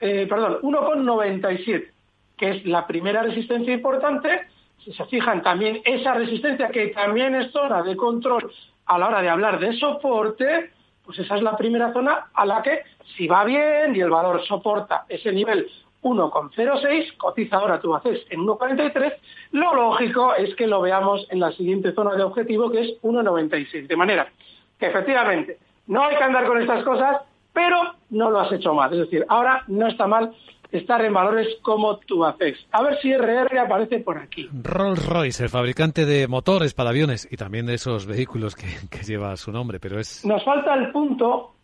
eh, 0.00 0.26
perdón, 0.28 0.58
1,97, 0.62 1.90
que 2.36 2.50
es 2.50 2.64
la 2.66 2.86
primera 2.86 3.22
resistencia 3.22 3.74
importante. 3.74 4.46
Si 4.84 4.92
se 4.92 5.04
fijan, 5.06 5.42
también 5.42 5.80
esa 5.84 6.14
resistencia 6.14 6.68
que 6.68 6.88
también 6.88 7.34
es 7.34 7.52
zona 7.52 7.82
de 7.82 7.96
control 7.96 8.50
a 8.86 8.98
la 8.98 9.08
hora 9.08 9.22
de 9.22 9.28
hablar 9.28 9.58
de 9.58 9.76
soporte, 9.78 10.70
pues 11.08 11.20
esa 11.20 11.36
es 11.36 11.42
la 11.42 11.56
primera 11.56 11.90
zona 11.94 12.26
a 12.34 12.44
la 12.44 12.62
que, 12.62 12.82
si 13.16 13.26
va 13.26 13.42
bien 13.42 13.96
y 13.96 14.00
el 14.00 14.10
valor 14.10 14.44
soporta 14.44 15.06
ese 15.08 15.32
nivel 15.32 15.66
1,06, 16.02 17.16
cotiza 17.16 17.56
ahora 17.56 17.80
tú 17.80 17.94
haces 17.94 18.26
en 18.28 18.40
1,43, 18.40 19.14
lo 19.52 19.74
lógico 19.74 20.34
es 20.34 20.54
que 20.54 20.66
lo 20.66 20.82
veamos 20.82 21.26
en 21.30 21.40
la 21.40 21.50
siguiente 21.52 21.92
zona 21.92 22.14
de 22.14 22.24
objetivo 22.24 22.70
que 22.70 22.80
es 22.82 23.00
1,96. 23.00 23.86
De 23.86 23.96
manera 23.96 24.30
que 24.78 24.84
efectivamente 24.84 25.56
no 25.86 26.04
hay 26.04 26.14
que 26.14 26.24
andar 26.24 26.46
con 26.46 26.60
estas 26.60 26.84
cosas, 26.84 27.22
pero 27.54 27.94
no 28.10 28.30
lo 28.30 28.40
has 28.40 28.52
hecho 28.52 28.74
mal. 28.74 28.92
Es 28.92 28.98
decir, 28.98 29.24
ahora 29.30 29.64
no 29.66 29.86
está 29.86 30.06
mal 30.06 30.34
estar 30.70 31.04
en 31.04 31.12
valores 31.12 31.48
como 31.62 31.98
tú 31.98 32.24
haces. 32.24 32.58
A 32.72 32.82
ver 32.82 32.98
si 33.00 33.12
RR 33.12 33.58
aparece 33.58 34.00
por 34.00 34.18
aquí. 34.18 34.48
Rolls-Royce, 34.52 35.44
el 35.44 35.48
fabricante 35.48 36.04
de 36.04 36.28
motores 36.28 36.74
para 36.74 36.90
aviones 36.90 37.26
y 37.30 37.36
también 37.36 37.66
de 37.66 37.74
esos 37.74 38.06
vehículos 38.06 38.54
que, 38.54 38.66
lleva 39.04 39.36
su 39.36 39.52
nombre, 39.52 39.80
pero 39.80 39.98
es... 39.98 40.24
Nos 40.24 40.44
falta 40.44 40.74
el 40.74 40.90
punto 40.92 41.54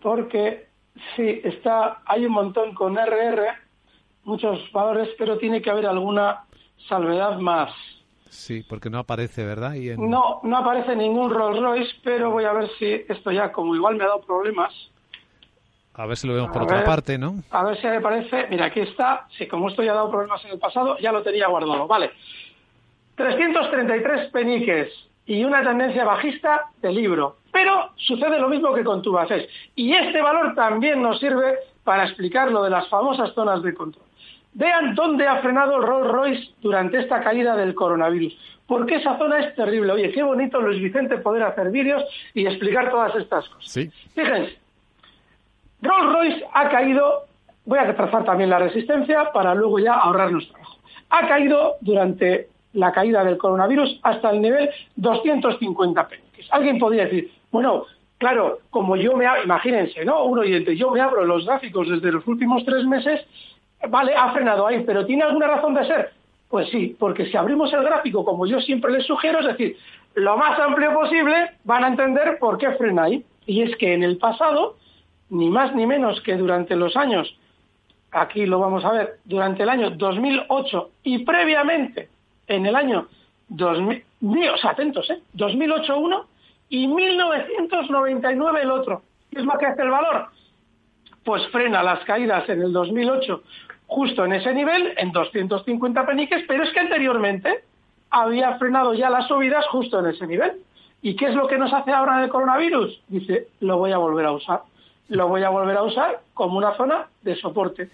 porque 0.00 0.68
sí, 1.16 1.40
está, 1.44 2.02
hay 2.06 2.24
un 2.24 2.32
montón 2.32 2.74
con 2.74 2.96
RR, 2.96 3.48
muchos 4.24 4.70
valores, 4.72 5.10
pero 5.18 5.36
tiene 5.38 5.60
que 5.60 5.70
haber 5.70 5.86
alguna 5.86 6.44
salvedad 6.88 7.38
más. 7.38 7.70
Sí, 8.30 8.64
porque 8.68 8.90
no 8.90 8.98
aparece, 8.98 9.44
¿verdad? 9.44 9.74
No, 9.96 10.40
no 10.42 10.56
aparece 10.56 10.96
ningún 10.96 11.30
Rolls 11.30 11.60
Royce, 11.60 11.92
pero 12.02 12.30
voy 12.30 12.44
a 12.44 12.52
ver 12.52 12.68
si 12.78 12.86
esto 13.08 13.30
ya, 13.30 13.52
como 13.52 13.76
igual 13.76 13.96
me 13.96 14.04
ha 14.04 14.08
dado 14.08 14.22
problemas, 14.22 14.72
a 15.96 16.06
ver 16.06 16.16
si 16.16 16.26
lo 16.26 16.34
vemos 16.34 16.50
por 16.50 16.62
otra 16.62 16.84
parte, 16.84 17.16
¿no? 17.18 17.36
A 17.50 17.62
ver 17.64 17.80
si 17.80 17.86
me 17.86 18.00
parece. 18.00 18.48
Mira, 18.50 18.66
aquí 18.66 18.80
está. 18.80 19.26
Sí, 19.38 19.46
como 19.46 19.68
esto 19.68 19.82
ya 19.82 19.92
ha 19.92 19.94
dado 19.94 20.10
problemas 20.10 20.44
en 20.44 20.52
el 20.52 20.58
pasado, 20.58 20.98
ya 20.98 21.12
lo 21.12 21.22
tenía 21.22 21.46
guardado. 21.46 21.86
Vale. 21.86 22.10
333 23.14 24.30
peniques 24.30 24.92
y 25.26 25.44
una 25.44 25.62
tendencia 25.62 26.04
bajista 26.04 26.66
de 26.82 26.92
libro. 26.92 27.36
Pero 27.52 27.90
sucede 27.96 28.40
lo 28.40 28.48
mismo 28.48 28.74
que 28.74 28.82
con 28.82 29.02
Tubacex. 29.02 29.48
Y 29.76 29.92
este 29.92 30.20
valor 30.20 30.54
también 30.56 31.00
nos 31.00 31.20
sirve 31.20 31.58
para 31.84 32.04
explicar 32.04 32.50
lo 32.50 32.64
de 32.64 32.70
las 32.70 32.88
famosas 32.88 33.32
zonas 33.32 33.62
de 33.62 33.72
control. 33.72 34.04
Vean 34.54 34.96
dónde 34.96 35.26
ha 35.26 35.40
frenado 35.40 35.76
el 35.76 35.82
Rolls 35.82 36.10
Royce 36.10 36.48
durante 36.60 36.98
esta 36.98 37.22
caída 37.22 37.54
del 37.56 37.74
coronavirus. 37.74 38.36
Porque 38.66 38.96
esa 38.96 39.16
zona 39.18 39.40
es 39.40 39.54
terrible. 39.54 39.92
Oye, 39.92 40.10
qué 40.10 40.22
bonito 40.22 40.60
Luis 40.60 40.82
Vicente 40.82 41.18
poder 41.18 41.44
hacer 41.44 41.70
vídeos 41.70 42.02
y 42.32 42.46
explicar 42.46 42.90
todas 42.90 43.14
estas 43.14 43.48
cosas. 43.48 43.70
Sí. 43.70 43.90
Fíjense, 44.14 44.58
Rolls 45.84 46.12
Royce 46.12 46.44
ha 46.52 46.68
caído, 46.70 47.26
voy 47.66 47.78
a 47.78 47.94
trazar 47.94 48.24
también 48.24 48.48
la 48.48 48.58
resistencia 48.58 49.30
para 49.32 49.54
luego 49.54 49.78
ya 49.78 49.92
ahorrarnos 49.92 50.48
trabajo. 50.48 50.78
Ha 51.10 51.28
caído 51.28 51.74
durante 51.82 52.48
la 52.72 52.90
caída 52.90 53.22
del 53.22 53.36
coronavirus 53.36 54.00
hasta 54.02 54.30
el 54.30 54.40
nivel 54.40 54.70
250 54.96 56.08
peniques. 56.08 56.46
Alguien 56.50 56.78
podría 56.78 57.04
decir, 57.04 57.30
bueno, 57.52 57.84
claro, 58.16 58.60
como 58.70 58.96
yo 58.96 59.14
me, 59.14 59.26
imagínense, 59.44 60.04
¿no? 60.06 60.24
Un 60.24 60.38
oyente, 60.38 60.74
yo 60.74 60.90
me 60.90 61.02
abro 61.02 61.24
los 61.24 61.44
gráficos 61.44 61.88
desde 61.88 62.10
los 62.10 62.26
últimos 62.26 62.64
tres 62.64 62.86
meses, 62.86 63.20
vale, 63.88 64.14
ha 64.16 64.32
frenado 64.32 64.66
ahí, 64.66 64.82
pero 64.86 65.04
¿tiene 65.04 65.24
alguna 65.24 65.48
razón 65.48 65.74
de 65.74 65.86
ser? 65.86 66.12
Pues 66.48 66.70
sí, 66.70 66.96
porque 66.98 67.26
si 67.26 67.36
abrimos 67.36 67.72
el 67.74 67.84
gráfico 67.84 68.24
como 68.24 68.46
yo 68.46 68.58
siempre 68.60 68.90
les 68.90 69.06
sugiero, 69.06 69.40
es 69.40 69.46
decir, 69.46 69.76
lo 70.14 70.36
más 70.38 70.58
amplio 70.58 70.94
posible, 70.94 71.50
van 71.64 71.84
a 71.84 71.88
entender 71.88 72.38
por 72.38 72.56
qué 72.56 72.70
frena 72.72 73.04
ahí. 73.04 73.24
Y 73.46 73.62
es 73.62 73.76
que 73.76 73.92
en 73.92 74.02
el 74.02 74.16
pasado 74.16 74.76
ni 75.30 75.50
más 75.50 75.74
ni 75.74 75.86
menos 75.86 76.20
que 76.22 76.36
durante 76.36 76.76
los 76.76 76.96
años, 76.96 77.36
aquí 78.10 78.46
lo 78.46 78.58
vamos 78.58 78.84
a 78.84 78.92
ver, 78.92 79.18
durante 79.24 79.62
el 79.62 79.68
año 79.68 79.90
2008 79.90 80.90
y 81.02 81.24
previamente 81.24 82.08
en 82.46 82.66
el 82.66 82.76
año 82.76 83.08
2000, 83.48 84.04
o 84.22 84.68
atentos, 84.68 85.10
¿eh? 85.10 85.20
2008 85.32 85.98
uno 85.98 86.26
y 86.68 86.86
1999 86.86 88.62
el 88.62 88.70
otro. 88.70 89.02
¿Qué 89.30 89.40
es 89.40 89.44
lo 89.44 89.58
que 89.58 89.66
hace 89.66 89.82
el 89.82 89.90
valor? 89.90 90.28
Pues 91.24 91.46
frena 91.48 91.82
las 91.82 92.04
caídas 92.04 92.48
en 92.48 92.62
el 92.62 92.72
2008 92.72 93.42
justo 93.86 94.24
en 94.24 94.32
ese 94.32 94.52
nivel, 94.54 94.94
en 94.96 95.12
250 95.12 96.06
peniques, 96.06 96.44
pero 96.48 96.64
es 96.64 96.72
que 96.72 96.80
anteriormente 96.80 97.64
había 98.10 98.56
frenado 98.58 98.94
ya 98.94 99.10
las 99.10 99.28
subidas 99.28 99.66
justo 99.66 100.00
en 100.00 100.06
ese 100.06 100.26
nivel. 100.26 100.52
¿Y 101.02 101.16
qué 101.16 101.26
es 101.26 101.34
lo 101.34 101.46
que 101.46 101.58
nos 101.58 101.72
hace 101.72 101.92
ahora 101.92 102.22
el 102.22 102.30
coronavirus? 102.30 103.02
Dice, 103.08 103.48
lo 103.60 103.76
voy 103.78 103.92
a 103.92 103.98
volver 103.98 104.26
a 104.26 104.32
usar 104.32 104.62
lo 105.08 105.28
voy 105.28 105.42
a 105.42 105.50
volver 105.50 105.76
a 105.76 105.82
usar 105.82 106.20
como 106.32 106.58
una 106.58 106.74
zona 106.76 107.08
de 107.22 107.36
soporte. 107.36 107.90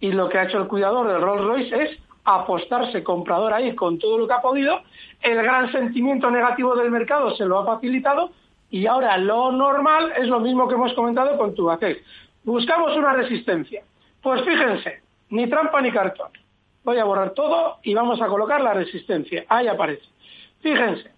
y 0.00 0.10
lo 0.10 0.28
que 0.28 0.38
ha 0.38 0.44
hecho 0.44 0.58
el 0.58 0.66
cuidador 0.66 1.06
del 1.06 1.22
Rolls 1.22 1.44
Royce 1.44 1.82
es 1.82 1.98
apostarse 2.24 3.02
comprador 3.02 3.52
ahí 3.52 3.74
con 3.74 3.98
todo 3.98 4.18
lo 4.18 4.26
que 4.26 4.34
ha 4.34 4.42
podido, 4.42 4.80
el 5.20 5.36
gran 5.42 5.70
sentimiento 5.70 6.30
negativo 6.30 6.74
del 6.74 6.90
mercado 6.90 7.34
se 7.36 7.44
lo 7.44 7.58
ha 7.58 7.66
facilitado 7.66 8.30
y 8.70 8.86
ahora 8.86 9.16
lo 9.18 9.52
normal 9.52 10.12
es 10.16 10.26
lo 10.26 10.40
mismo 10.40 10.66
que 10.66 10.74
hemos 10.74 10.92
comentado 10.94 11.36
con 11.36 11.54
Tubacex. 11.54 12.00
Buscamos 12.42 12.96
una 12.96 13.12
resistencia. 13.12 13.82
Pues 14.22 14.42
fíjense, 14.42 15.02
ni 15.30 15.46
trampa 15.48 15.80
ni 15.80 15.92
cartón. 15.92 16.30
Voy 16.82 16.98
a 16.98 17.04
borrar 17.04 17.30
todo 17.30 17.78
y 17.82 17.94
vamos 17.94 18.20
a 18.20 18.26
colocar 18.26 18.60
la 18.60 18.72
resistencia. 18.72 19.44
Ahí 19.48 19.68
aparece. 19.68 20.02
Fíjense, 20.62 21.11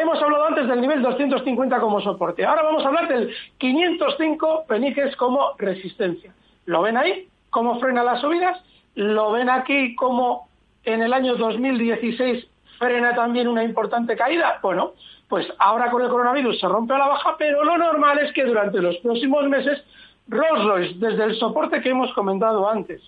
hemos 0.00 0.20
hablado 0.22 0.46
antes 0.46 0.68
del 0.68 0.80
nivel 0.80 1.02
250 1.02 1.80
como 1.80 2.00
soporte. 2.00 2.44
Ahora 2.44 2.62
vamos 2.62 2.84
a 2.84 2.88
hablar 2.88 3.08
del 3.08 3.34
505 3.58 4.64
peniques 4.66 5.14
como 5.16 5.52
resistencia. 5.58 6.32
¿Lo 6.66 6.82
ven 6.82 6.96
ahí? 6.96 7.28
¿Cómo 7.50 7.78
frena 7.80 8.02
las 8.02 8.20
subidas? 8.20 8.62
¿Lo 8.94 9.32
ven 9.32 9.50
aquí 9.50 9.94
como 9.94 10.48
en 10.84 11.02
el 11.02 11.12
año 11.12 11.36
2016 11.36 12.46
frena 12.78 13.14
también 13.14 13.48
una 13.48 13.64
importante 13.64 14.16
caída? 14.16 14.58
Bueno, 14.62 14.92
pues 15.28 15.46
ahora 15.58 15.90
con 15.90 16.02
el 16.02 16.08
coronavirus 16.08 16.58
se 16.58 16.68
rompe 16.68 16.94
a 16.94 16.98
la 16.98 17.08
baja, 17.08 17.36
pero 17.38 17.64
lo 17.64 17.76
normal 17.78 18.18
es 18.18 18.32
que 18.32 18.44
durante 18.44 18.80
los 18.80 18.96
próximos 18.98 19.48
meses 19.48 19.82
Rolls 20.28 20.64
Royce, 20.64 20.94
desde 20.98 21.24
el 21.24 21.36
soporte 21.36 21.80
que 21.80 21.90
hemos 21.90 22.12
comentado 22.14 22.68
antes, 22.68 23.02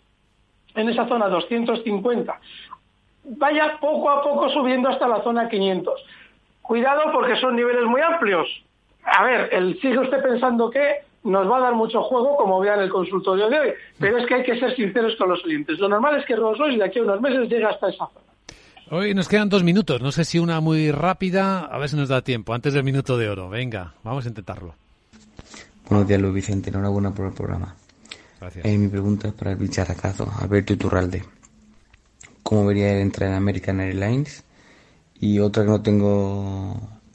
en 0.74 0.88
esa 0.88 1.06
zona 1.06 1.28
250, 1.28 2.40
vaya 3.24 3.78
poco 3.80 4.10
a 4.10 4.22
poco 4.22 4.48
subiendo 4.50 4.88
hasta 4.88 5.06
la 5.06 5.22
zona 5.22 5.48
500. 5.48 6.00
Cuidado 6.62 7.12
porque 7.12 7.36
son 7.36 7.56
niveles 7.56 7.84
muy 7.84 8.00
amplios. 8.00 8.48
A 9.04 9.24
ver, 9.24 9.48
el, 9.52 9.80
sigue 9.80 9.98
usted 9.98 10.22
pensando 10.22 10.70
que 10.70 11.00
nos 11.24 11.50
va 11.50 11.58
a 11.58 11.60
dar 11.60 11.74
mucho 11.74 12.02
juego, 12.02 12.36
como 12.36 12.60
vea 12.60 12.74
en 12.74 12.82
el 12.82 12.90
consultorio 12.90 13.48
de 13.48 13.58
hoy, 13.58 13.68
pero 13.98 14.18
es 14.18 14.26
que 14.26 14.34
hay 14.34 14.42
que 14.42 14.58
ser 14.58 14.74
sinceros 14.74 15.14
con 15.16 15.28
los 15.28 15.42
clientes. 15.42 15.78
Lo 15.78 15.88
normal 15.88 16.18
es 16.18 16.26
que 16.26 16.36
Rolls 16.36 16.58
Royce 16.58 16.78
de 16.78 16.84
aquí 16.84 16.98
a 16.98 17.02
unos 17.02 17.20
meses 17.20 17.48
llegue 17.48 17.64
hasta 17.64 17.88
esa 17.88 18.06
zona. 18.06 18.26
Hoy 18.90 19.14
nos 19.14 19.28
quedan 19.28 19.48
dos 19.48 19.62
minutos, 19.64 20.02
no 20.02 20.12
sé 20.12 20.24
si 20.24 20.38
una 20.38 20.60
muy 20.60 20.90
rápida, 20.90 21.60
a 21.60 21.78
ver 21.78 21.88
si 21.88 21.96
nos 21.96 22.08
da 22.08 22.22
tiempo, 22.22 22.52
antes 22.52 22.74
del 22.74 22.84
minuto 22.84 23.16
de 23.16 23.28
oro. 23.28 23.48
Venga, 23.48 23.94
vamos 24.02 24.26
a 24.26 24.28
intentarlo. 24.28 24.74
Buenos 25.88 26.06
días, 26.06 26.20
Luis 26.20 26.34
Vicente, 26.34 26.70
enhorabuena 26.70 27.12
por 27.12 27.26
el 27.26 27.32
programa. 27.32 27.74
Gracias. 28.40 28.64
Eh, 28.64 28.76
mi 28.76 28.88
pregunta 28.88 29.28
es 29.28 29.34
para 29.34 29.52
el 29.52 29.56
bicharracazo, 29.56 30.30
Alberto 30.40 30.72
Iturralde. 30.74 31.24
¿Cómo 32.42 32.66
vería 32.66 32.92
él 32.92 33.00
entrar 33.00 33.30
en 33.30 33.36
American 33.36 33.80
Airlines? 33.80 34.44
Y 35.22 35.38
otra 35.38 35.62
que 35.62 35.70
no 35.70 35.80
tengo 35.82 36.74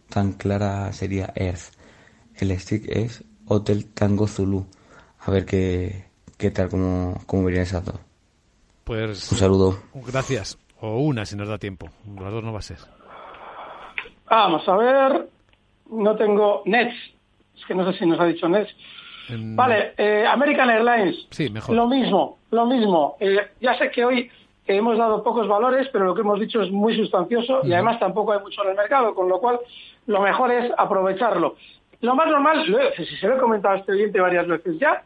tan 0.09 0.31
clara 0.31 0.93
sería 0.93 1.33
Earth. 1.35 1.73
El 2.35 2.57
stick 2.57 2.85
es 2.87 3.21
Hotel 3.47 3.85
Tango 3.93 4.27
Zulu. 4.27 4.65
A 5.19 5.29
ver 5.29 5.45
qué, 5.45 6.05
qué 6.37 6.49
tal, 6.51 6.69
cómo, 6.69 7.21
cómo 7.25 7.43
verían 7.43 7.63
esas 7.63 7.83
dos. 7.83 7.95
Pues 8.85 9.29
Un 9.29 9.37
saludo. 9.37 9.77
gracias. 10.07 10.57
O 10.79 10.99
una 10.99 11.25
si 11.25 11.35
nos 11.35 11.49
da 11.49 11.57
tiempo. 11.57 11.89
Las 12.21 12.31
dos 12.31 12.41
no 12.45 12.53
va 12.53 12.59
a 12.59 12.61
ser. 12.61 12.77
Vamos 14.29 14.65
a 14.69 14.77
ver. 14.77 15.29
No 15.91 16.15
tengo 16.15 16.61
Nets. 16.65 16.95
Es 17.57 17.65
que 17.65 17.75
no 17.75 17.91
sé 17.91 17.99
si 17.99 18.05
nos 18.05 18.19
ha 18.21 18.25
dicho 18.25 18.47
Nets. 18.47 18.71
Vale, 19.29 19.93
eh, 19.97 20.25
American 20.25 20.69
Airlines. 20.69 21.27
Sí, 21.31 21.49
mejor. 21.49 21.75
Lo 21.75 21.87
mismo, 21.87 22.37
lo 22.51 22.65
mismo. 22.67 23.17
Eh, 23.19 23.35
ya 23.59 23.77
sé 23.77 23.91
que 23.91 24.05
hoy 24.05 24.31
hemos 24.67 24.97
dado 24.97 25.23
pocos 25.23 25.47
valores, 25.47 25.87
pero 25.91 26.05
lo 26.05 26.15
que 26.15 26.21
hemos 26.21 26.39
dicho 26.39 26.61
es 26.61 26.71
muy 26.71 26.95
sustancioso 26.95 27.61
y 27.63 27.73
además 27.73 27.99
tampoco 27.99 28.33
hay 28.33 28.39
mucho 28.39 28.63
en 28.63 28.71
el 28.71 28.75
mercado, 28.75 29.15
con 29.15 29.29
lo 29.29 29.39
cual 29.39 29.59
lo 30.05 30.21
mejor 30.21 30.51
es 30.51 30.71
aprovecharlo. 30.77 31.55
Lo 32.01 32.15
más 32.15 32.27
normal, 32.27 32.65
si 32.95 33.05
se 33.05 33.27
lo 33.27 33.35
he 33.35 33.39
comentado 33.39 33.75
a 33.75 33.77
este 33.79 33.91
oyente 33.91 34.19
varias 34.19 34.47
veces 34.47 34.77
ya, 34.79 35.03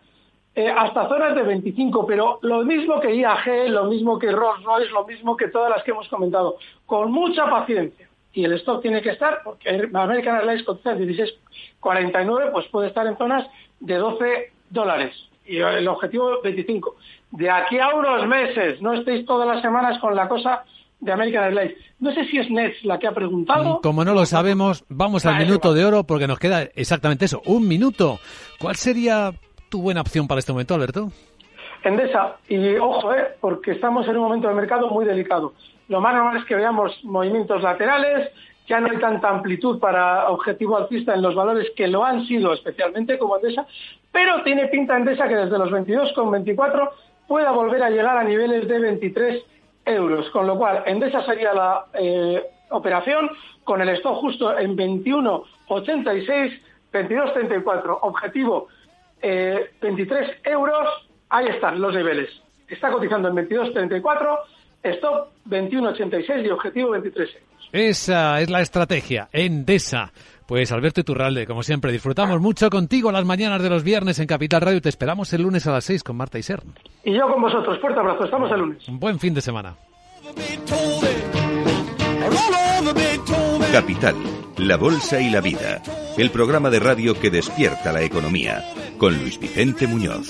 eh, 0.54 0.70
hasta 0.70 1.08
zonas 1.08 1.34
de 1.34 1.44
25, 1.44 2.06
pero 2.06 2.40
lo 2.42 2.64
mismo 2.64 3.00
que 3.00 3.16
IAG, 3.16 3.70
lo 3.70 3.86
mismo 3.86 4.20
que 4.20 4.32
Rolls 4.32 4.64
Royce, 4.64 4.92
lo 4.92 5.06
mismo 5.06 5.38
que 5.38 5.48
todas 5.48 5.70
las 5.70 5.84
que 5.84 5.92
hemos 5.92 6.10
comentado, 6.10 6.58
con 6.86 7.12
mucha 7.12 7.50
paciencia. 7.50 8.10
Y 8.34 8.44
el 8.44 8.54
stock 8.54 8.82
tiene 8.82 9.02
que 9.02 9.12
estar, 9.12 9.42
porque 9.44 9.90
American 9.94 10.38
Airlines 10.38 10.64
cotiza 10.64 10.92
en 10.92 11.08
16,49, 11.08 12.52
pues 12.52 12.68
puede 12.68 12.90
estar 12.90 13.08
en 13.08 13.18
zonas 13.18 13.48
de 13.80 13.96
12 13.96 14.52
dólares. 14.70 15.31
Y 15.46 15.58
el 15.58 15.88
objetivo 15.88 16.42
25. 16.44 16.96
De 17.32 17.50
aquí 17.50 17.80
a 17.80 17.90
unos 17.90 18.28
meses, 18.28 18.82
no 18.82 18.94
estéis 18.94 19.26
todas 19.26 19.48
las 19.48 19.62
semanas 19.62 20.00
con 20.00 20.16
la 20.16 20.28
cosa 20.28 20.64
de 21.00 21.12
American 21.12 21.44
Airlines. 21.46 21.78
No 22.00 22.14
sé 22.14 22.26
si 22.26 22.38
es 22.38 22.50
Nets 22.50 22.84
la 22.84 23.00
que 23.00 23.08
ha 23.08 23.12
preguntado. 23.12 23.82
Como 23.82 24.06
no 24.06 24.14
lo 24.14 24.26
sabemos, 24.26 24.86
vamos 24.88 25.26
al 25.26 25.38
minuto 25.38 25.74
de 25.74 25.84
oro 25.84 26.04
porque 26.04 26.28
nos 26.28 26.40
queda 26.40 26.64
exactamente 26.76 27.26
eso, 27.26 27.42
un 27.46 27.68
minuto. 27.68 28.20
¿Cuál 28.60 28.76
sería 28.76 29.32
tu 29.70 29.82
buena 29.82 30.02
opción 30.02 30.28
para 30.28 30.40
este 30.40 30.52
momento, 30.52 30.76
Alberto? 30.76 31.12
Endesa, 31.84 32.38
y 32.48 32.76
ojo, 32.76 33.14
eh, 33.14 33.24
porque 33.40 33.72
estamos 33.72 34.08
en 34.08 34.16
un 34.16 34.24
momento 34.24 34.48
de 34.48 34.54
mercado 34.54 34.88
muy 34.90 35.04
delicado. 35.04 35.54
Lo 35.88 36.00
más 36.00 36.14
normal 36.14 36.38
es 36.38 36.46
que 36.46 36.56
veamos 36.56 36.92
movimientos 37.04 37.62
laterales, 37.64 38.30
ya 38.72 38.80
no 38.80 38.90
hay 38.90 39.00
tanta 39.00 39.28
amplitud 39.28 39.80
para 39.80 40.30
objetivo 40.30 40.78
alcista 40.78 41.14
en 41.14 41.22
los 41.22 41.36
valores 41.36 41.72
que 41.76 41.90
lo 41.90 42.06
han 42.06 42.26
sido 42.26 42.54
especialmente 42.54 43.20
como 43.20 43.36
Endesa, 43.36 43.68
pero 44.14 44.44
tiene 44.44 44.68
pinta 44.68 44.96
Endesa 44.96 45.28
que 45.28 45.36
desde 45.36 45.58
los 45.58 45.70
22,24 45.72 46.90
pueda 47.28 47.52
volver 47.52 47.84
a 47.84 47.90
llegar 47.90 48.18
a 48.18 48.24
niveles 48.24 48.70
de 48.70 48.80
23 48.80 49.44
euros, 49.84 50.30
con 50.30 50.48
lo 50.48 50.58
cual 50.58 50.84
Endesa 50.86 51.22
sería 51.26 51.54
la 51.54 51.86
eh, 51.96 52.42
operación 52.70 53.30
con 53.66 53.82
el 53.82 53.90
stock 53.90 54.16
justo 54.22 54.58
en 54.58 54.78
21,86, 54.78 56.62
22,34, 56.94 57.98
objetivo 58.04 58.70
eh, 59.22 59.70
23 59.82 60.32
euros, 60.46 60.88
ahí 61.28 61.48
están 61.48 61.82
los 61.82 61.94
niveles. 61.94 62.30
Está 62.70 62.90
cotizando 62.90 63.28
en 63.28 63.36
22,34, 63.36 64.40
stop 64.84 65.28
21,86 65.50 66.46
y 66.46 66.50
objetivo 66.52 66.92
23 66.92 67.36
euros. 67.36 67.51
Esa 67.72 68.42
es 68.42 68.50
la 68.50 68.62
estrategia, 68.62 69.30
Endesa. 69.32 70.12
Pues 70.46 70.72
Alberto 70.74 71.00
Iturralde, 71.00 71.48
como 71.48 71.64
siempre, 71.64 71.94
disfrutamos 71.94 72.42
mucho 72.42 72.70
contigo 72.70 73.12
las 73.12 73.24
mañanas 73.24 73.64
de 73.64 73.70
los 73.70 73.84
viernes 73.84 74.20
en 74.20 74.28
Capital 74.28 74.60
Radio. 74.62 74.82
Te 74.82 74.90
esperamos 74.90 75.32
el 75.32 75.44
lunes 75.44 75.66
a 75.66 75.72
las 75.72 75.86
6 75.86 76.04
con 76.04 76.18
Marta 76.18 76.38
y 76.40 76.44
Ser. 76.44 76.62
Y 77.06 77.14
yo 77.14 77.32
con 77.32 77.42
vosotros, 77.42 77.80
fuerte 77.80 78.00
abrazo, 78.00 78.26
estamos 78.26 78.52
el 78.52 78.60
lunes. 78.60 78.88
Un 78.90 79.00
buen 79.00 79.18
fin 79.18 79.34
de 79.34 79.40
semana. 79.40 79.76
Capital, 83.72 84.16
la 84.58 84.76
Bolsa 84.76 85.22
y 85.22 85.30
la 85.30 85.40
Vida. 85.40 85.82
El 86.18 86.30
programa 86.32 86.70
de 86.70 86.80
radio 86.80 87.18
que 87.18 87.30
despierta 87.30 87.94
la 87.94 88.02
economía. 88.02 88.62
Con 88.98 89.18
Luis 89.18 89.40
Vicente 89.40 89.88
Muñoz. 89.88 90.30